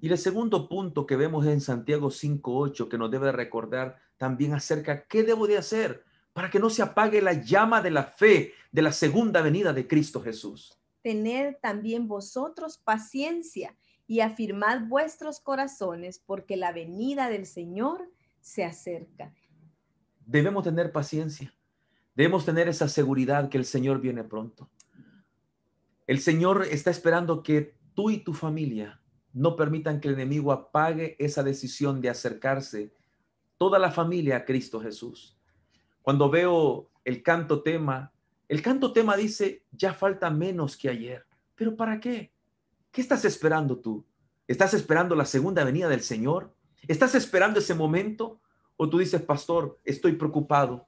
Y 0.00 0.08
el 0.08 0.18
segundo 0.18 0.68
punto 0.68 1.06
que 1.06 1.16
vemos 1.16 1.46
en 1.46 1.60
Santiago 1.60 2.08
5.8 2.08 2.88
que 2.88 2.98
nos 2.98 3.10
debe 3.10 3.32
recordar 3.32 3.98
también 4.16 4.54
acerca 4.54 5.06
qué 5.06 5.22
debo 5.22 5.46
de 5.46 5.58
hacer 5.58 6.04
para 6.32 6.50
que 6.50 6.58
no 6.58 6.70
se 6.70 6.82
apague 6.82 7.20
la 7.20 7.32
llama 7.32 7.80
de 7.80 7.90
la 7.90 8.04
fe 8.04 8.52
de 8.70 8.82
la 8.82 8.92
segunda 8.92 9.42
venida 9.42 9.72
de 9.72 9.88
Cristo 9.88 10.20
Jesús. 10.20 10.78
Tener 11.02 11.58
también 11.60 12.06
vosotros 12.06 12.78
paciencia 12.78 13.74
y 14.06 14.20
afirmad 14.20 14.82
vuestros 14.86 15.40
corazones 15.40 16.22
porque 16.24 16.56
la 16.56 16.72
venida 16.72 17.28
del 17.28 17.46
Señor 17.46 18.10
se 18.40 18.64
acerca. 18.64 19.34
Debemos 20.26 20.64
tener 20.64 20.92
paciencia. 20.92 21.54
Debemos 22.14 22.44
tener 22.44 22.68
esa 22.68 22.88
seguridad 22.88 23.48
que 23.48 23.58
el 23.58 23.64
Señor 23.64 24.00
viene 24.00 24.24
pronto. 24.24 24.70
El 26.06 26.20
Señor 26.20 26.66
está 26.70 26.90
esperando 26.90 27.42
que 27.42 27.77
tú 27.98 28.10
y 28.10 28.18
tu 28.18 28.32
familia 28.32 29.02
no 29.32 29.56
permitan 29.56 30.00
que 30.00 30.06
el 30.06 30.14
enemigo 30.14 30.52
apague 30.52 31.16
esa 31.18 31.42
decisión 31.42 32.00
de 32.00 32.08
acercarse 32.08 32.94
toda 33.56 33.76
la 33.80 33.90
familia 33.90 34.36
a 34.36 34.44
Cristo 34.44 34.80
Jesús. 34.80 35.36
Cuando 36.00 36.30
veo 36.30 36.92
el 37.04 37.24
canto 37.24 37.60
tema, 37.60 38.12
el 38.46 38.62
canto 38.62 38.92
tema 38.92 39.16
dice, 39.16 39.64
ya 39.72 39.94
falta 39.94 40.30
menos 40.30 40.76
que 40.76 40.88
ayer. 40.88 41.26
¿Pero 41.56 41.74
para 41.76 41.98
qué? 41.98 42.32
¿Qué 42.92 43.00
estás 43.00 43.24
esperando 43.24 43.80
tú? 43.80 44.06
¿Estás 44.46 44.74
esperando 44.74 45.16
la 45.16 45.24
segunda 45.24 45.64
venida 45.64 45.88
del 45.88 46.02
Señor? 46.02 46.54
¿Estás 46.86 47.16
esperando 47.16 47.58
ese 47.58 47.74
momento? 47.74 48.40
¿O 48.76 48.88
tú 48.88 48.98
dices, 48.98 49.22
pastor, 49.22 49.80
estoy 49.84 50.12
preocupado 50.12 50.86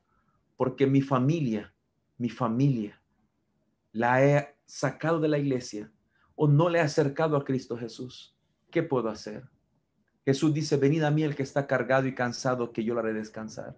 porque 0.56 0.86
mi 0.86 1.02
familia, 1.02 1.74
mi 2.18 2.28
familia, 2.28 3.02
la 3.90 4.24
he 4.24 4.56
sacado 4.64 5.18
de 5.18 5.26
la 5.26 5.38
iglesia 5.38 5.90
o 6.42 6.48
no 6.48 6.70
le 6.70 6.80
ha 6.80 6.84
acercado 6.84 7.36
a 7.36 7.44
Cristo 7.44 7.76
Jesús, 7.76 8.34
¿qué 8.70 8.82
puedo 8.82 9.10
hacer? 9.10 9.44
Jesús 10.24 10.54
dice, 10.54 10.78
venid 10.78 11.02
a 11.02 11.10
mí 11.10 11.22
el 11.22 11.36
que 11.36 11.42
está 11.42 11.66
cargado 11.66 12.06
y 12.06 12.14
cansado, 12.14 12.72
que 12.72 12.82
yo 12.82 12.94
lo 12.94 13.00
haré 13.00 13.12
descansar. 13.12 13.76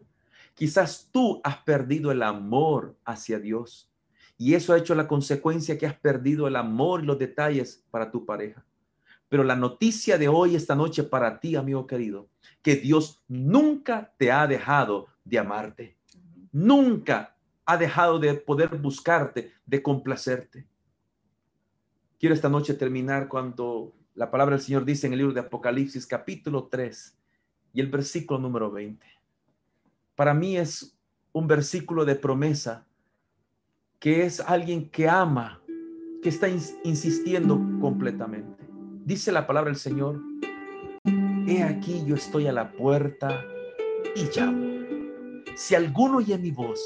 Quizás 0.54 1.08
tú 1.10 1.40
has 1.42 1.56
perdido 1.62 2.12
el 2.12 2.22
amor 2.22 2.96
hacia 3.04 3.40
Dios 3.40 3.92
y 4.38 4.54
eso 4.54 4.72
ha 4.72 4.78
hecho 4.78 4.94
la 4.94 5.08
consecuencia 5.08 5.76
que 5.76 5.88
has 5.88 5.98
perdido 5.98 6.46
el 6.46 6.54
amor 6.54 7.02
y 7.02 7.06
los 7.06 7.18
detalles 7.18 7.84
para 7.90 8.12
tu 8.12 8.24
pareja. 8.24 8.64
Pero 9.28 9.42
la 9.42 9.56
noticia 9.56 10.16
de 10.16 10.28
hoy, 10.28 10.54
esta 10.54 10.76
noche, 10.76 11.02
para 11.02 11.40
ti, 11.40 11.56
amigo 11.56 11.88
querido, 11.88 12.28
que 12.62 12.76
Dios 12.76 13.24
nunca 13.26 14.14
te 14.18 14.30
ha 14.30 14.46
dejado 14.46 15.08
de 15.24 15.40
amarte. 15.40 15.96
Nunca 16.52 17.36
ha 17.64 17.76
dejado 17.76 18.20
de 18.20 18.34
poder 18.34 18.68
buscarte, 18.78 19.50
de 19.66 19.82
complacerte. 19.82 20.68
Quiero 22.22 22.36
esta 22.36 22.48
noche 22.48 22.74
terminar 22.74 23.26
cuando 23.26 23.92
la 24.14 24.30
palabra 24.30 24.54
del 24.54 24.64
Señor 24.64 24.84
dice 24.84 25.08
en 25.08 25.12
el 25.12 25.18
libro 25.18 25.34
de 25.34 25.40
Apocalipsis 25.40 26.06
capítulo 26.06 26.68
3 26.70 27.18
y 27.74 27.80
el 27.80 27.88
versículo 27.88 28.38
número 28.38 28.70
20. 28.70 29.04
Para 30.14 30.32
mí 30.32 30.56
es 30.56 30.96
un 31.32 31.48
versículo 31.48 32.04
de 32.04 32.14
promesa 32.14 32.86
que 33.98 34.24
es 34.24 34.38
alguien 34.38 34.88
que 34.88 35.08
ama, 35.08 35.62
que 36.22 36.28
está 36.28 36.46
insistiendo 36.48 37.60
completamente. 37.80 38.68
Dice 39.04 39.32
la 39.32 39.44
palabra 39.44 39.72
del 39.72 39.80
Señor, 39.80 40.20
he 41.48 41.64
aquí 41.64 42.04
yo 42.06 42.14
estoy 42.14 42.46
a 42.46 42.52
la 42.52 42.70
puerta 42.70 43.44
y 44.14 44.28
llamo. 44.32 44.86
Si 45.56 45.74
alguno 45.74 46.18
oye 46.18 46.38
mi 46.38 46.52
voz 46.52 46.80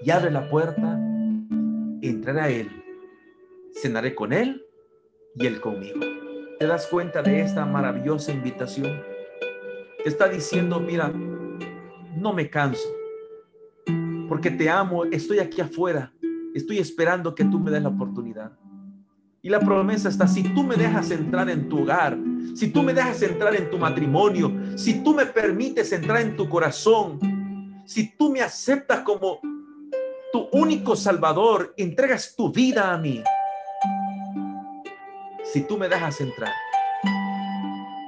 y 0.00 0.10
abre 0.10 0.30
la 0.30 0.48
puerta, 0.48 0.98
entrará 2.00 2.48
él 2.48 2.78
cenaré 3.80 4.14
con 4.14 4.32
Él 4.32 4.66
y 5.36 5.46
Él 5.46 5.60
conmigo. 5.60 6.00
¿Te 6.58 6.66
das 6.66 6.86
cuenta 6.88 7.22
de 7.22 7.40
esta 7.40 7.64
maravillosa 7.64 8.32
invitación? 8.32 9.02
Te 10.02 10.08
está 10.08 10.28
diciendo, 10.28 10.80
mira, 10.80 11.12
no 12.16 12.32
me 12.32 12.50
canso, 12.50 12.88
porque 14.28 14.50
te 14.50 14.68
amo, 14.68 15.04
estoy 15.04 15.38
aquí 15.38 15.60
afuera, 15.60 16.12
estoy 16.54 16.78
esperando 16.78 17.34
que 17.34 17.44
tú 17.44 17.60
me 17.60 17.70
des 17.70 17.82
la 17.82 17.90
oportunidad. 17.90 18.52
Y 19.40 19.50
la 19.50 19.60
promesa 19.60 20.08
está, 20.08 20.26
si 20.26 20.42
tú 20.42 20.64
me 20.64 20.74
dejas 20.74 21.12
entrar 21.12 21.48
en 21.48 21.68
tu 21.68 21.82
hogar, 21.82 22.18
si 22.54 22.72
tú 22.72 22.82
me 22.82 22.92
dejas 22.92 23.22
entrar 23.22 23.54
en 23.54 23.70
tu 23.70 23.78
matrimonio, 23.78 24.52
si 24.74 25.04
tú 25.04 25.14
me 25.14 25.26
permites 25.26 25.92
entrar 25.92 26.20
en 26.20 26.36
tu 26.36 26.48
corazón, 26.48 27.20
si 27.86 28.16
tú 28.16 28.32
me 28.32 28.40
aceptas 28.40 29.00
como 29.00 29.40
tu 30.32 30.48
único 30.52 30.96
salvador, 30.96 31.72
entregas 31.76 32.34
tu 32.36 32.52
vida 32.52 32.92
a 32.92 32.98
mí, 32.98 33.22
si 35.52 35.62
tú 35.62 35.78
me 35.78 35.88
dejas 35.88 36.20
entrar, 36.20 36.52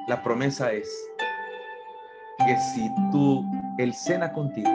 la 0.07 0.23
promesa 0.23 0.73
es 0.73 0.91
que 2.39 2.57
si 2.75 2.91
tú, 3.11 3.45
Él 3.79 3.95
cena 3.95 4.33
contigo, 4.33 4.71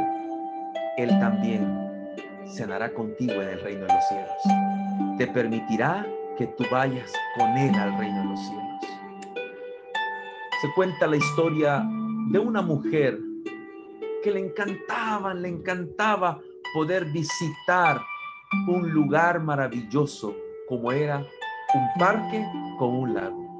Él 0.97 1.09
también 1.19 2.15
cenará 2.47 2.91
contigo 2.91 3.33
en 3.33 3.49
el 3.49 3.61
reino 3.61 3.85
de 3.85 3.93
los 3.93 4.07
cielos. 4.07 5.17
Te 5.17 5.27
permitirá 5.27 6.07
que 6.37 6.47
tú 6.47 6.63
vayas 6.71 7.11
con 7.37 7.49
Él 7.57 7.75
al 7.75 7.97
reino 7.99 8.21
de 8.21 8.29
los 8.29 8.39
cielos. 8.39 8.65
Se 10.61 10.67
cuenta 10.73 11.05
la 11.05 11.17
historia 11.17 11.83
de 12.31 12.39
una 12.39 12.61
mujer 12.61 13.19
que 14.23 14.31
le 14.31 14.39
encantaba, 14.39 15.35
le 15.35 15.49
encantaba 15.49 16.39
poder 16.73 17.05
visitar 17.05 18.01
un 18.67 18.89
lugar 18.89 19.39
maravilloso 19.39 20.35
como 20.67 20.91
era 20.91 21.23
un 21.75 21.87
parque 21.99 22.45
con 22.77 22.95
un 22.95 23.13
lago. 23.13 23.57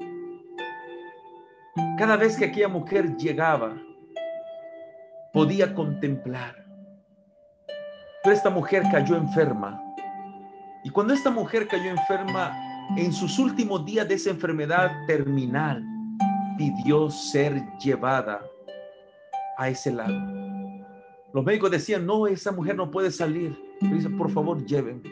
Cada 1.98 2.16
vez 2.16 2.36
que 2.36 2.46
aquella 2.46 2.68
mujer 2.68 3.16
llegaba, 3.16 3.76
podía 5.32 5.74
contemplar. 5.74 6.64
Pero 8.22 8.34
esta 8.34 8.50
mujer 8.50 8.84
cayó 8.90 9.16
enferma. 9.16 9.80
Y 10.82 10.90
cuando 10.90 11.12
esta 11.12 11.30
mujer 11.30 11.68
cayó 11.68 11.90
enferma, 11.90 12.56
en 12.96 13.12
sus 13.12 13.38
últimos 13.38 13.84
días 13.84 14.08
de 14.08 14.14
esa 14.14 14.30
enfermedad 14.30 14.90
terminal, 15.06 15.84
pidió 16.56 17.10
ser 17.10 17.62
llevada 17.78 18.40
a 19.58 19.68
ese 19.68 19.92
lago. 19.92 20.16
Los 21.34 21.44
médicos 21.44 21.70
decían, 21.70 22.06
no, 22.06 22.26
esa 22.26 22.52
mujer 22.52 22.76
no 22.76 22.90
puede 22.90 23.10
salir. 23.10 23.58
dice, 23.80 24.08
por 24.08 24.30
favor, 24.30 24.64
lleven. 24.64 25.02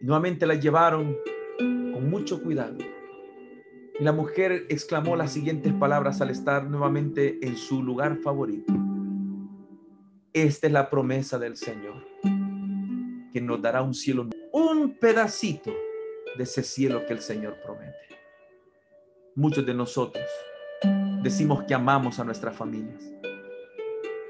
nuevamente 0.00 0.46
la 0.46 0.54
llevaron 0.54 1.16
con 1.60 2.10
mucho 2.10 2.42
cuidado. 2.42 2.78
Y 3.98 4.02
la 4.02 4.12
mujer 4.12 4.66
exclamó 4.68 5.14
las 5.16 5.32
siguientes 5.32 5.72
palabras 5.74 6.20
al 6.20 6.30
estar 6.30 6.64
nuevamente 6.64 7.38
en 7.46 7.56
su 7.56 7.82
lugar 7.82 8.16
favorito. 8.16 8.72
Esta 10.32 10.66
es 10.68 10.72
la 10.72 10.88
promesa 10.88 11.38
del 11.38 11.56
Señor, 11.56 12.06
que 13.32 13.40
nos 13.40 13.60
dará 13.60 13.82
un 13.82 13.94
cielo, 13.94 14.28
un 14.52 14.96
pedacito 14.98 15.72
de 16.36 16.44
ese 16.44 16.62
cielo 16.62 17.04
que 17.06 17.12
el 17.12 17.20
Señor 17.20 17.56
promete. 17.64 17.96
Muchos 19.34 19.66
de 19.66 19.74
nosotros 19.74 20.24
decimos 21.22 21.64
que 21.64 21.74
amamos 21.74 22.18
a 22.18 22.24
nuestras 22.24 22.56
familias, 22.56 23.02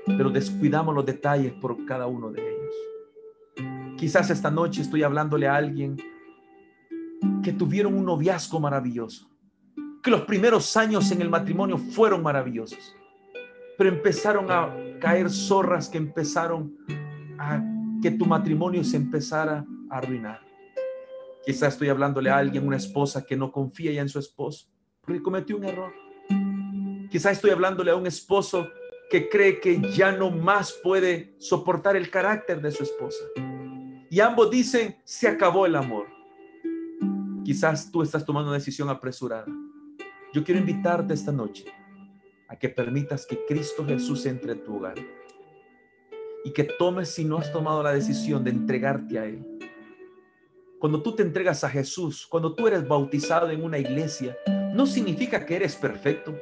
pero 0.04 0.30
descuidamos 0.30 0.94
los 0.94 1.06
detalles 1.06 1.52
por 1.52 1.84
cada 1.84 2.06
uno 2.06 2.30
de 2.30 2.40
ellos. 2.40 2.74
Quizás 3.96 4.30
esta 4.30 4.50
noche 4.50 4.82
estoy 4.82 5.02
hablándole 5.02 5.46
a 5.46 5.56
alguien 5.56 5.96
que 7.42 7.52
tuvieron 7.52 7.96
un 7.96 8.04
noviazgo 8.04 8.60
maravilloso, 8.60 9.30
que 10.02 10.10
los 10.10 10.22
primeros 10.22 10.76
años 10.76 11.10
en 11.10 11.22
el 11.22 11.28
matrimonio 11.28 11.78
fueron 11.78 12.22
maravillosos, 12.22 12.96
pero 13.76 13.90
empezaron 13.90 14.50
a 14.50 14.74
caer 15.00 15.30
zorras 15.30 15.88
que 15.88 15.98
empezaron 15.98 16.76
a 17.38 17.62
que 18.02 18.10
tu 18.10 18.26
matrimonio 18.26 18.84
se 18.84 18.96
empezara 18.96 19.64
a 19.90 19.98
arruinar. 19.98 20.40
Quizás 21.44 21.74
estoy 21.74 21.88
hablándole 21.88 22.30
a 22.30 22.36
alguien, 22.36 22.66
una 22.66 22.76
esposa 22.76 23.24
que 23.24 23.36
no 23.36 23.50
confía 23.50 23.92
ya 23.92 24.02
en 24.02 24.08
su 24.08 24.18
esposo, 24.18 24.68
porque 25.00 25.22
cometió 25.22 25.56
un 25.56 25.64
error. 25.64 25.92
Quizás 27.10 27.32
estoy 27.32 27.50
hablándole 27.50 27.90
a 27.90 27.96
un 27.96 28.06
esposo 28.06 28.68
que 29.10 29.28
cree 29.28 29.60
que 29.60 29.80
ya 29.90 30.12
no 30.12 30.30
más 30.30 30.72
puede 30.82 31.34
soportar 31.38 31.96
el 31.96 32.10
carácter 32.10 32.60
de 32.60 32.70
su 32.70 32.84
esposa. 32.84 33.24
Y 34.10 34.20
ambos 34.20 34.50
dicen, 34.50 34.96
se 35.04 35.28
acabó 35.28 35.66
el 35.66 35.74
amor. 35.76 36.06
Quizás 37.50 37.90
tú 37.90 38.00
estás 38.00 38.24
tomando 38.24 38.50
una 38.50 38.58
decisión 38.58 38.88
apresurada. 38.90 39.46
Yo 40.32 40.44
quiero 40.44 40.60
invitarte 40.60 41.14
esta 41.14 41.32
noche 41.32 41.64
a 42.46 42.56
que 42.56 42.68
permitas 42.68 43.26
que 43.26 43.44
Cristo 43.44 43.84
Jesús 43.84 44.24
entre 44.26 44.52
en 44.52 44.62
tu 44.62 44.76
hogar 44.76 44.94
y 46.44 46.52
que 46.52 46.62
tomes 46.62 47.08
si 47.08 47.24
no 47.24 47.38
has 47.38 47.52
tomado 47.52 47.82
la 47.82 47.92
decisión 47.92 48.44
de 48.44 48.52
entregarte 48.52 49.18
a 49.18 49.24
Él. 49.24 49.44
Cuando 50.78 51.02
tú 51.02 51.16
te 51.16 51.24
entregas 51.24 51.64
a 51.64 51.68
Jesús, 51.68 52.24
cuando 52.24 52.54
tú 52.54 52.68
eres 52.68 52.86
bautizado 52.86 53.50
en 53.50 53.64
una 53.64 53.78
iglesia, 53.78 54.36
no 54.72 54.86
significa 54.86 55.44
que 55.44 55.56
eres 55.56 55.74
perfecto, 55.74 56.38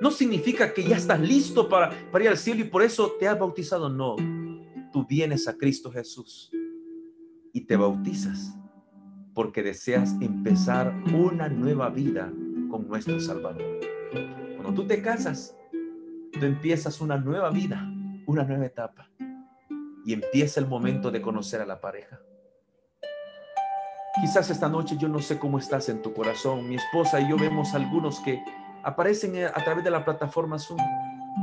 no 0.00 0.10
significa 0.10 0.74
que 0.74 0.82
ya 0.82 0.96
estás 0.96 1.20
listo 1.20 1.68
para, 1.68 2.10
para 2.10 2.24
ir 2.24 2.30
al 2.30 2.36
cielo 2.36 2.62
y 2.62 2.68
por 2.68 2.82
eso 2.82 3.12
te 3.20 3.28
has 3.28 3.38
bautizado. 3.38 3.88
No, 3.88 4.16
tú 4.92 5.06
vienes 5.06 5.46
a 5.46 5.56
Cristo 5.56 5.92
Jesús 5.92 6.50
y 7.52 7.60
te 7.60 7.76
bautizas 7.76 8.58
porque 9.38 9.62
deseas 9.62 10.16
empezar 10.20 10.92
una 11.14 11.48
nueva 11.48 11.90
vida 11.90 12.28
con 12.68 12.88
nuestro 12.88 13.20
Salvador. 13.20 13.78
Cuando 14.56 14.74
tú 14.74 14.84
te 14.84 15.00
casas, 15.00 15.54
tú 16.32 16.44
empiezas 16.44 17.00
una 17.00 17.18
nueva 17.18 17.48
vida, 17.50 17.88
una 18.26 18.42
nueva 18.42 18.66
etapa. 18.66 19.08
Y 20.04 20.12
empieza 20.12 20.58
el 20.58 20.66
momento 20.66 21.12
de 21.12 21.22
conocer 21.22 21.60
a 21.60 21.66
la 21.66 21.80
pareja. 21.80 22.18
Quizás 24.20 24.50
esta 24.50 24.68
noche 24.68 24.96
yo 24.98 25.06
no 25.06 25.20
sé 25.20 25.38
cómo 25.38 25.60
estás 25.60 25.88
en 25.88 26.02
tu 26.02 26.12
corazón. 26.12 26.68
Mi 26.68 26.74
esposa 26.74 27.20
y 27.20 27.30
yo 27.30 27.36
vemos 27.36 27.74
algunos 27.74 28.18
que 28.18 28.42
aparecen 28.82 29.44
a 29.44 29.62
través 29.62 29.84
de 29.84 29.92
la 29.92 30.04
plataforma 30.04 30.58
Zoom. 30.58 30.80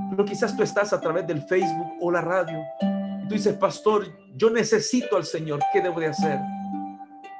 Pero 0.09 0.25
quizás 0.25 0.57
tú 0.57 0.63
estás 0.63 0.91
a 0.91 0.99
través 0.99 1.25
del 1.27 1.43
Facebook 1.43 1.93
o 2.01 2.11
la 2.11 2.19
radio. 2.19 2.59
Y 3.23 3.27
tú 3.29 3.35
dices, 3.35 3.55
pastor, 3.55 4.05
yo 4.35 4.49
necesito 4.49 5.15
al 5.15 5.23
Señor. 5.23 5.61
¿Qué 5.71 5.79
debo 5.79 6.01
de 6.01 6.07
hacer? 6.07 6.41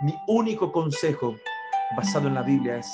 Mi 0.05 0.13
único 0.27 0.71
consejo 0.71 1.35
basado 1.97 2.27
en 2.27 2.35
la 2.35 2.43
Biblia 2.43 2.77
es, 2.77 2.87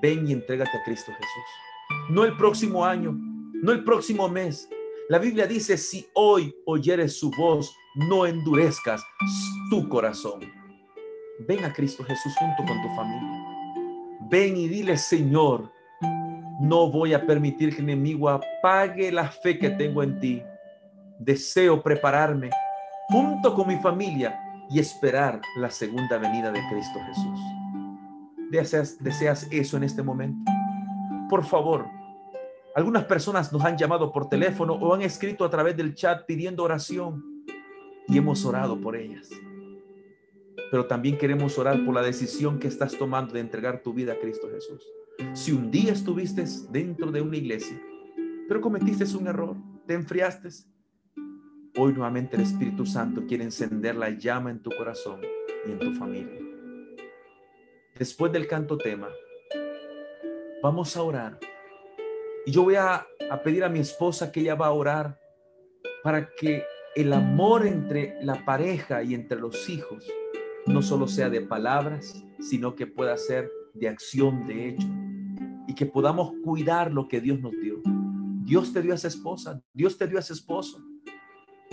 ven 0.00 0.26
y 0.26 0.32
entrégate 0.32 0.76
a 0.76 0.82
Cristo 0.82 1.12
Jesús. 1.12 2.10
No 2.10 2.24
el 2.24 2.36
próximo 2.36 2.84
año, 2.84 3.16
no 3.62 3.70
el 3.70 3.84
próximo 3.84 4.28
mes. 4.28 4.68
La 5.08 5.20
Biblia 5.20 5.46
dice, 5.46 5.76
si 5.76 6.04
hoy 6.14 6.52
oyeres 6.66 7.16
su 7.16 7.30
voz, 7.30 7.72
no 7.94 8.26
endurezcas 8.26 9.04
tu 9.70 9.88
corazón. 9.88 10.40
Ven 11.46 11.64
a 11.64 11.72
Cristo 11.72 12.02
Jesús 12.02 12.34
junto 12.36 12.64
con 12.64 12.82
tu 12.82 12.88
familia. 12.96 13.44
Ven 14.28 14.56
y 14.56 14.66
dile, 14.66 14.96
Señor, 14.96 15.70
no 16.60 16.90
voy 16.90 17.14
a 17.14 17.24
permitir 17.24 17.68
que 17.70 17.82
el 17.82 17.90
enemigo 17.90 18.28
apague 18.28 19.12
la 19.12 19.28
fe 19.28 19.60
que 19.60 19.70
tengo 19.70 20.02
en 20.02 20.18
ti. 20.18 20.42
Deseo 21.20 21.80
prepararme 21.80 22.50
junto 23.10 23.54
con 23.54 23.68
mi 23.68 23.76
familia 23.76 24.51
y 24.70 24.78
esperar 24.78 25.40
la 25.56 25.70
segunda 25.70 26.18
venida 26.18 26.50
de 26.50 26.60
Cristo 26.70 26.98
Jesús. 27.06 27.40
¿Deseas, 28.50 29.02
deseas 29.02 29.48
eso 29.50 29.76
en 29.76 29.84
este 29.84 30.02
momento? 30.02 30.50
Por 31.28 31.44
favor, 31.44 31.86
algunas 32.74 33.04
personas 33.04 33.52
nos 33.52 33.62
han 33.64 33.76
llamado 33.76 34.12
por 34.12 34.28
teléfono 34.28 34.74
o 34.74 34.94
han 34.94 35.02
escrito 35.02 35.44
a 35.44 35.50
través 35.50 35.76
del 35.76 35.94
chat 35.94 36.24
pidiendo 36.26 36.64
oración 36.64 37.44
y 38.08 38.18
hemos 38.18 38.44
orado 38.44 38.80
por 38.80 38.96
ellas. 38.96 39.28
Pero 40.70 40.86
también 40.86 41.18
queremos 41.18 41.58
orar 41.58 41.84
por 41.84 41.94
la 41.94 42.02
decisión 42.02 42.58
que 42.58 42.68
estás 42.68 42.96
tomando 42.96 43.34
de 43.34 43.40
entregar 43.40 43.82
tu 43.82 43.92
vida 43.92 44.14
a 44.14 44.18
Cristo 44.18 44.48
Jesús. 44.50 44.82
Si 45.34 45.52
un 45.52 45.70
día 45.70 45.92
estuviste 45.92 46.44
dentro 46.70 47.10
de 47.10 47.20
una 47.20 47.36
iglesia, 47.36 47.78
pero 48.48 48.60
cometiste 48.60 49.04
un 49.16 49.26
error, 49.26 49.56
te 49.86 49.94
enfriaste, 49.94 50.48
hoy 51.76 51.92
nuevamente 51.92 52.36
el 52.36 52.42
Espíritu 52.42 52.84
Santo 52.84 53.24
quiere 53.26 53.44
encender 53.44 53.96
la 53.96 54.10
llama 54.10 54.50
en 54.50 54.60
tu 54.60 54.70
corazón 54.70 55.20
y 55.66 55.72
en 55.72 55.78
tu 55.78 55.92
familia. 55.94 56.40
Después 57.98 58.32
del 58.32 58.46
canto 58.46 58.76
tema, 58.76 59.08
vamos 60.62 60.96
a 60.96 61.02
orar. 61.02 61.38
Y 62.44 62.50
yo 62.50 62.64
voy 62.64 62.74
a, 62.74 63.06
pedir 63.44 63.64
a 63.64 63.68
mi 63.68 63.78
esposa 63.78 64.30
que 64.30 64.40
ella 64.40 64.54
va 64.54 64.66
a 64.66 64.72
orar 64.72 65.18
para 66.02 66.28
que 66.34 66.64
el 66.94 67.12
amor 67.12 67.66
entre 67.66 68.16
la 68.22 68.44
pareja 68.44 69.02
y 69.02 69.14
entre 69.14 69.40
los 69.40 69.68
hijos 69.70 70.06
no 70.66 70.82
solo 70.82 71.08
sea 71.08 71.30
de 71.30 71.40
palabras, 71.40 72.22
sino 72.40 72.74
que 72.74 72.86
pueda 72.86 73.16
ser 73.16 73.50
de 73.72 73.88
acción, 73.88 74.46
de 74.46 74.68
hecho, 74.68 74.86
y 75.66 75.74
que 75.74 75.86
podamos 75.86 76.32
cuidar 76.44 76.92
lo 76.92 77.08
que 77.08 77.20
Dios 77.20 77.40
nos 77.40 77.52
dio. 77.52 77.80
Dios 78.44 78.72
te 78.72 78.82
dio 78.82 78.92
a 78.92 78.96
esa 78.96 79.08
esposa, 79.08 79.62
Dios 79.72 79.96
te 79.96 80.06
dio 80.06 80.18
a 80.18 80.20
ese 80.20 80.34
esposo. 80.34 80.78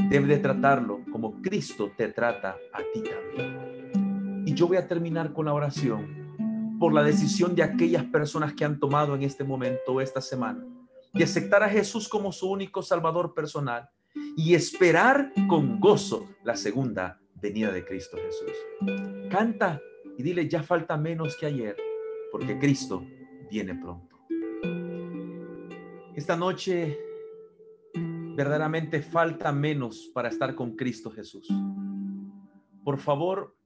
Debe 0.07 0.27
de 0.27 0.37
tratarlo 0.37 1.01
como 1.11 1.41
Cristo 1.41 1.91
te 1.97 2.07
trata 2.09 2.57
a 2.73 2.79
ti 2.93 3.03
también. 3.03 4.43
Y 4.45 4.53
yo 4.53 4.67
voy 4.67 4.77
a 4.77 4.87
terminar 4.87 5.33
con 5.33 5.45
la 5.45 5.53
oración 5.53 6.77
por 6.79 6.93
la 6.93 7.03
decisión 7.03 7.55
de 7.55 7.63
aquellas 7.63 8.05
personas 8.05 8.53
que 8.53 8.63
han 8.63 8.79
tomado 8.79 9.13
en 9.13 9.23
este 9.23 9.43
momento, 9.43 9.99
esta 9.99 10.21
semana, 10.21 10.65
de 11.13 11.23
aceptar 11.23 11.61
a 11.61 11.69
Jesús 11.69 12.07
como 12.07 12.31
su 12.31 12.49
único 12.49 12.81
Salvador 12.81 13.33
personal 13.33 13.89
y 14.37 14.53
esperar 14.53 15.31
con 15.47 15.79
gozo 15.79 16.29
la 16.43 16.55
segunda 16.55 17.19
venida 17.41 17.71
de 17.71 17.83
Cristo 17.85 18.17
Jesús. 18.17 19.29
Canta 19.29 19.81
y 20.17 20.23
dile, 20.23 20.47
ya 20.47 20.63
falta 20.63 20.97
menos 20.97 21.35
que 21.37 21.45
ayer, 21.45 21.75
porque 22.31 22.57
Cristo 22.57 23.03
viene 23.49 23.75
pronto. 23.75 24.17
Esta 26.15 26.35
noche 26.35 26.97
verdaderamente 28.39 29.01
falta 29.01 29.51
menos 29.51 30.09
para 30.13 30.29
estar 30.29 30.55
con 30.55 30.77
Cristo 30.77 31.11
Jesús. 31.11 31.45
Por 32.85 32.97
favor, 32.97 33.57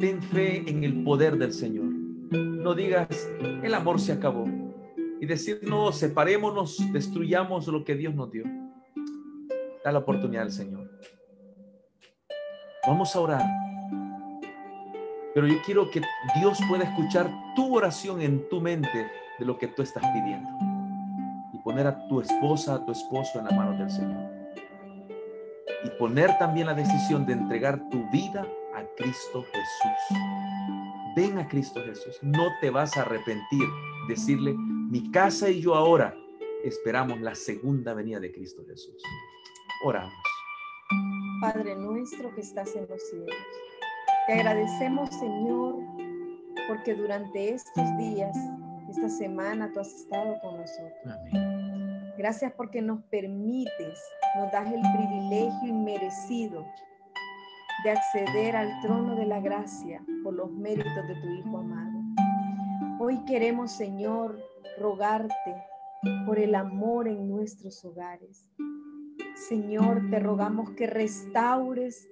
ten 0.00 0.20
fe 0.20 0.68
en 0.68 0.82
el 0.82 1.04
poder 1.04 1.38
del 1.38 1.52
Señor. 1.52 1.84
No 1.84 2.74
digas, 2.74 3.30
el 3.62 3.72
amor 3.72 4.00
se 4.00 4.10
acabó. 4.10 4.44
Y 5.20 5.26
decir, 5.26 5.60
no, 5.62 5.92
separémonos, 5.92 6.92
destruyamos 6.92 7.68
lo 7.68 7.84
que 7.84 7.94
Dios 7.94 8.12
nos 8.12 8.32
dio. 8.32 8.42
Da 9.84 9.92
la 9.92 10.00
oportunidad 10.00 10.42
al 10.42 10.50
Señor. 10.50 10.90
Vamos 12.88 13.14
a 13.14 13.20
orar. 13.20 13.46
Pero 15.32 15.46
yo 15.46 15.62
quiero 15.64 15.88
que 15.92 16.02
Dios 16.40 16.58
pueda 16.68 16.82
escuchar 16.82 17.30
tu 17.54 17.76
oración 17.76 18.20
en 18.20 18.48
tu 18.48 18.60
mente 18.60 19.06
de 19.38 19.44
lo 19.44 19.56
que 19.56 19.68
tú 19.68 19.82
estás 19.82 20.02
pidiendo. 20.12 20.65
Poner 21.76 21.92
a 21.92 22.08
tu 22.08 22.22
esposa, 22.22 22.76
a 22.76 22.86
tu 22.86 22.92
esposo 22.92 23.38
en 23.38 23.44
la 23.44 23.50
mano 23.50 23.76
del 23.76 23.90
Señor. 23.90 24.30
Y 25.84 25.90
poner 25.98 26.30
también 26.38 26.68
la 26.68 26.72
decisión 26.72 27.26
de 27.26 27.34
entregar 27.34 27.78
tu 27.90 28.02
vida 28.10 28.46
a 28.74 28.82
Cristo 28.96 29.42
Jesús. 29.42 30.18
Ven 31.14 31.38
a 31.38 31.46
Cristo 31.46 31.82
Jesús. 31.84 32.18
No 32.22 32.46
te 32.62 32.70
vas 32.70 32.96
a 32.96 33.02
arrepentir. 33.02 33.68
Decirle, 34.08 34.54
mi 34.54 35.10
casa 35.10 35.50
y 35.50 35.60
yo 35.60 35.74
ahora 35.74 36.14
esperamos 36.64 37.20
la 37.20 37.34
segunda 37.34 37.92
venida 37.92 38.20
de 38.20 38.32
Cristo 38.32 38.62
Jesús. 38.66 39.02
Oramos. 39.84 40.14
Padre 41.42 41.76
nuestro 41.76 42.34
que 42.34 42.40
estás 42.40 42.74
en 42.74 42.88
los 42.88 43.02
cielos 43.10 43.36
te 44.26 44.32
agradecemos, 44.32 45.10
Señor, 45.10 45.76
porque 46.68 46.94
durante 46.94 47.50
estos 47.50 47.96
días, 47.98 48.34
esta 48.88 49.10
semana, 49.10 49.70
tú 49.72 49.80
has 49.80 49.94
estado 49.94 50.40
con 50.40 50.56
nosotros. 50.56 50.92
Amén. 51.04 51.55
Gracias 52.18 52.52
porque 52.52 52.80
nos 52.80 53.02
permites, 53.04 54.02
nos 54.36 54.50
das 54.50 54.72
el 54.72 54.80
privilegio 54.80 55.68
inmerecido 55.68 56.64
de 57.84 57.90
acceder 57.90 58.56
al 58.56 58.80
trono 58.80 59.16
de 59.16 59.26
la 59.26 59.40
gracia 59.40 60.02
por 60.22 60.32
los 60.32 60.50
méritos 60.50 61.06
de 61.08 61.14
tu 61.14 61.28
Hijo 61.28 61.58
amado. 61.58 62.00
Hoy 63.00 63.22
queremos, 63.26 63.70
Señor, 63.72 64.38
rogarte 64.78 65.62
por 66.24 66.38
el 66.38 66.54
amor 66.54 67.06
en 67.06 67.28
nuestros 67.28 67.84
hogares. 67.84 68.48
Señor, 69.34 70.08
te 70.10 70.18
rogamos 70.18 70.70
que 70.70 70.86
restaures 70.86 72.08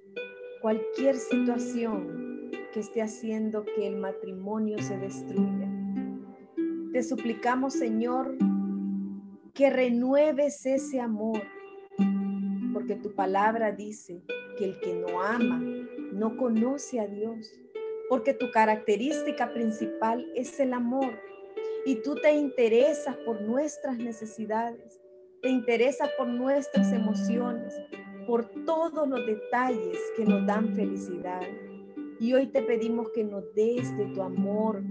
cualquier 0.61 1.15
situación 1.15 2.51
que 2.73 2.79
esté 2.79 3.01
haciendo 3.01 3.65
que 3.65 3.87
el 3.87 3.95
matrimonio 3.97 4.77
se 4.77 4.97
destruya. 4.99 5.67
Te 6.93 7.01
suplicamos, 7.01 7.73
Señor, 7.73 8.37
que 9.55 9.69
renueves 9.69 10.65
ese 10.65 10.99
amor, 10.99 11.41
porque 12.73 12.95
tu 12.95 13.15
palabra 13.15 13.71
dice 13.71 14.21
que 14.57 14.65
el 14.65 14.79
que 14.81 14.93
no 14.93 15.21
ama 15.21 15.63
no 16.11 16.35
conoce 16.35 16.99
a 16.99 17.07
Dios, 17.07 17.49
porque 18.09 18.33
tu 18.33 18.51
característica 18.51 19.53
principal 19.53 20.29
es 20.35 20.59
el 20.59 20.73
amor 20.73 21.17
y 21.85 21.95
tú 22.03 22.15
te 22.15 22.33
interesas 22.33 23.15
por 23.25 23.41
nuestras 23.41 23.97
necesidades, 23.97 25.01
te 25.41 25.47
interesas 25.47 26.09
por 26.17 26.27
nuestras 26.27 26.91
emociones, 26.91 27.73
por 28.27 28.45
todos 28.65 29.07
los 29.07 29.25
detalles 29.25 29.97
que 30.17 30.25
nos 30.25 30.45
dan 30.45 30.75
felicidad. 30.75 31.41
Y 32.19 32.33
hoy 32.33 32.47
te 32.47 32.61
pedimos 32.61 33.09
que 33.11 33.23
nos 33.23 33.43
des 33.53 33.95
de 33.97 34.07
tu 34.07 34.21
amor, 34.21 34.83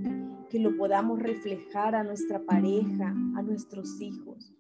que 0.49 0.59
lo 0.59 0.75
podamos 0.77 1.21
reflejar 1.21 1.95
a 1.95 2.05
nuestra 2.05 2.41
pareja, 2.41 3.09
a 3.09 3.43
nuestros 3.43 4.01
hijos. 4.01 4.54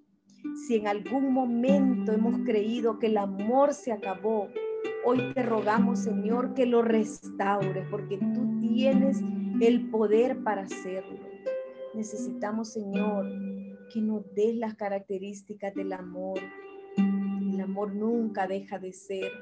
Si 0.52 0.76
en 0.76 0.86
algún 0.86 1.32
momento 1.32 2.12
hemos 2.12 2.38
creído 2.44 2.98
que 2.98 3.06
el 3.06 3.16
amor 3.16 3.74
se 3.74 3.92
acabó, 3.92 4.48
hoy 5.04 5.32
te 5.34 5.42
rogamos, 5.42 6.00
Señor, 6.00 6.54
que 6.54 6.66
lo 6.66 6.82
restaure, 6.82 7.86
porque 7.90 8.18
tú 8.18 8.60
tienes 8.60 9.20
el 9.60 9.90
poder 9.90 10.42
para 10.44 10.62
hacerlo. 10.62 11.18
Necesitamos, 11.94 12.72
Señor, 12.72 13.26
que 13.92 14.00
nos 14.00 14.32
des 14.34 14.54
las 14.56 14.74
características 14.74 15.74
del 15.74 15.92
amor. 15.92 16.38
El 16.96 17.60
amor 17.60 17.94
nunca 17.94 18.46
deja 18.46 18.78
de 18.78 18.92
ser, 18.92 19.32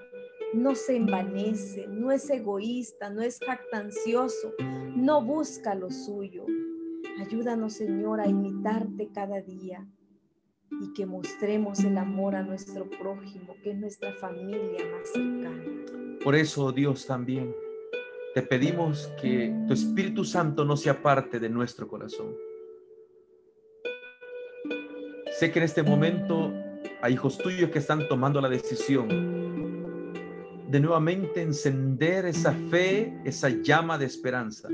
no 0.54 0.74
se 0.74 0.96
envanece, 0.96 1.86
no 1.88 2.10
es 2.12 2.28
egoísta, 2.30 3.10
no 3.10 3.22
es 3.22 3.38
jactancioso, 3.38 4.54
no 4.96 5.22
busca 5.22 5.74
lo 5.74 5.90
suyo. 5.90 6.46
Ayúdanos, 7.20 7.74
Señor, 7.74 8.20
a 8.20 8.28
imitarte 8.28 9.10
cada 9.12 9.40
día 9.40 9.86
y 10.80 10.92
que 10.92 11.06
mostremos 11.06 11.80
el 11.80 11.98
amor 11.98 12.34
a 12.34 12.42
nuestro 12.42 12.88
prójimo, 12.88 13.54
que 13.62 13.70
es 13.70 13.78
nuestra 13.78 14.12
familia 14.14 14.84
más 14.90 15.10
cercana. 15.12 15.64
Por 16.22 16.34
eso, 16.34 16.72
Dios, 16.72 17.06
también 17.06 17.54
te 18.34 18.42
pedimos 18.42 19.12
que 19.20 19.54
tu 19.66 19.74
Espíritu 19.74 20.24
Santo 20.24 20.64
no 20.64 20.76
sea 20.76 21.02
parte 21.02 21.38
de 21.38 21.48
nuestro 21.48 21.86
corazón. 21.86 22.34
Sé 25.38 25.50
que 25.50 25.58
en 25.58 25.64
este 25.64 25.82
momento 25.82 26.52
hay 27.02 27.14
hijos 27.14 27.38
tuyos 27.38 27.70
que 27.70 27.78
están 27.80 28.06
tomando 28.08 28.40
la 28.40 28.48
decisión 28.48 29.08
de 30.68 30.80
nuevamente 30.80 31.42
encender 31.42 32.24
esa 32.24 32.52
fe, 32.70 33.20
esa 33.24 33.50
llama 33.50 33.98
de 33.98 34.06
esperanza, 34.06 34.68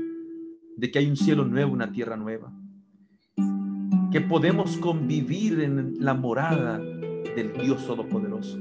de 0.77 0.91
que 0.91 0.99
hay 0.99 1.09
un 1.09 1.17
cielo 1.17 1.43
nuevo, 1.43 1.73
una 1.73 1.91
tierra 1.91 2.15
nueva, 2.15 2.53
que 4.11 4.21
podemos 4.21 4.77
convivir 4.77 5.61
en 5.61 5.93
la 5.99 6.15
morada 6.15 6.79
del 6.79 7.53
Dios 7.53 7.85
Todopoderoso. 7.85 8.57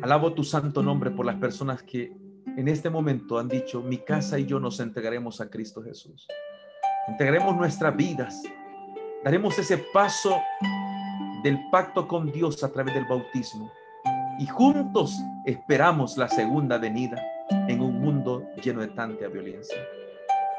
Alabo 0.00 0.32
tu 0.32 0.44
santo 0.44 0.82
nombre 0.82 1.10
por 1.10 1.26
las 1.26 1.36
personas 1.36 1.82
que 1.82 2.16
en 2.56 2.68
este 2.68 2.88
momento 2.88 3.38
han 3.38 3.48
dicho, 3.48 3.82
mi 3.82 3.98
casa 3.98 4.38
y 4.38 4.46
yo 4.46 4.58
nos 4.58 4.80
entregaremos 4.80 5.42
a 5.42 5.50
Cristo 5.50 5.82
Jesús. 5.82 6.26
Entregaremos 7.06 7.54
nuestras 7.54 7.94
vidas. 7.94 8.42
Daremos 9.24 9.58
ese 9.58 9.78
paso 9.92 10.40
del 11.42 11.58
pacto 11.70 12.08
con 12.08 12.32
Dios 12.32 12.64
a 12.64 12.72
través 12.72 12.94
del 12.94 13.04
bautismo. 13.04 13.70
Y 14.38 14.46
juntos 14.46 15.14
esperamos 15.44 16.16
la 16.16 16.28
segunda 16.28 16.78
venida 16.78 17.22
en 17.68 17.82
un 17.82 18.00
mundo 18.00 18.42
lleno 18.62 18.80
de 18.80 18.88
tanta 18.88 19.28
violencia. 19.28 19.78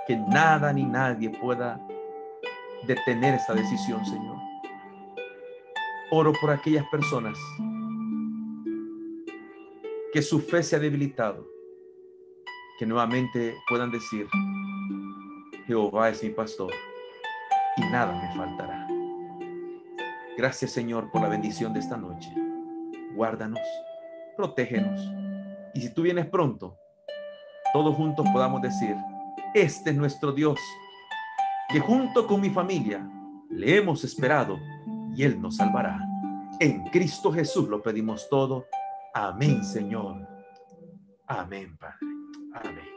Que 0.06 0.18
nada 0.18 0.72
ni 0.72 0.84
nadie 0.84 1.32
pueda 1.32 1.80
detener 2.86 3.36
esta 3.36 3.54
decisión, 3.54 4.06
Señor. 4.06 4.38
Oro 6.12 6.34
por 6.40 6.52
aquellas 6.52 6.86
personas 6.88 7.38
que 10.12 10.22
su 10.22 10.40
fe 10.40 10.62
se 10.62 10.76
ha 10.76 10.80
debilitado 10.80 11.48
que 12.78 12.86
nuevamente 12.86 13.56
puedan 13.68 13.92
decir, 13.92 14.28
Jehová 15.66 16.10
es 16.10 16.24
mi 16.24 16.30
pastor 16.30 16.74
y 17.78 17.82
nada 17.82 18.14
me 18.14 18.36
faltará. 18.36 18.88
Gracias 20.38 20.72
Señor 20.72 21.12
por 21.12 21.22
la 21.22 21.30
bendición 21.30 21.74
de 21.74 21.80
esta 21.80 21.98
noche. 21.98 22.30
Guárdanos, 23.16 23.62
protégenos. 24.36 25.00
Y 25.74 25.82
si 25.82 25.94
tú 25.94 26.02
vienes 26.02 26.26
pronto, 26.28 26.78
todos 27.74 27.96
juntos 27.96 28.26
podamos 28.34 28.62
decir, 28.62 28.96
este 29.54 29.92
es 29.92 29.96
nuestro 29.96 30.32
Dios, 30.32 30.60
que 31.74 31.80
junto 31.80 32.28
con 32.28 32.40
mi 32.40 32.52
familia 32.52 33.04
le 33.50 33.78
hemos 33.78 34.04
esperado 34.04 34.60
y 35.16 35.24
Él 35.24 35.42
nos 35.42 35.56
salvará. 35.56 36.00
En 36.60 36.84
Cristo 36.92 37.32
Jesús 37.32 37.68
lo 37.68 37.82
pedimos 37.82 38.30
todo. 38.30 38.68
Amén, 39.12 39.64
Señor. 39.64 40.28
Amén, 41.26 41.76
Padre. 41.76 41.98
Amén. 42.54 42.94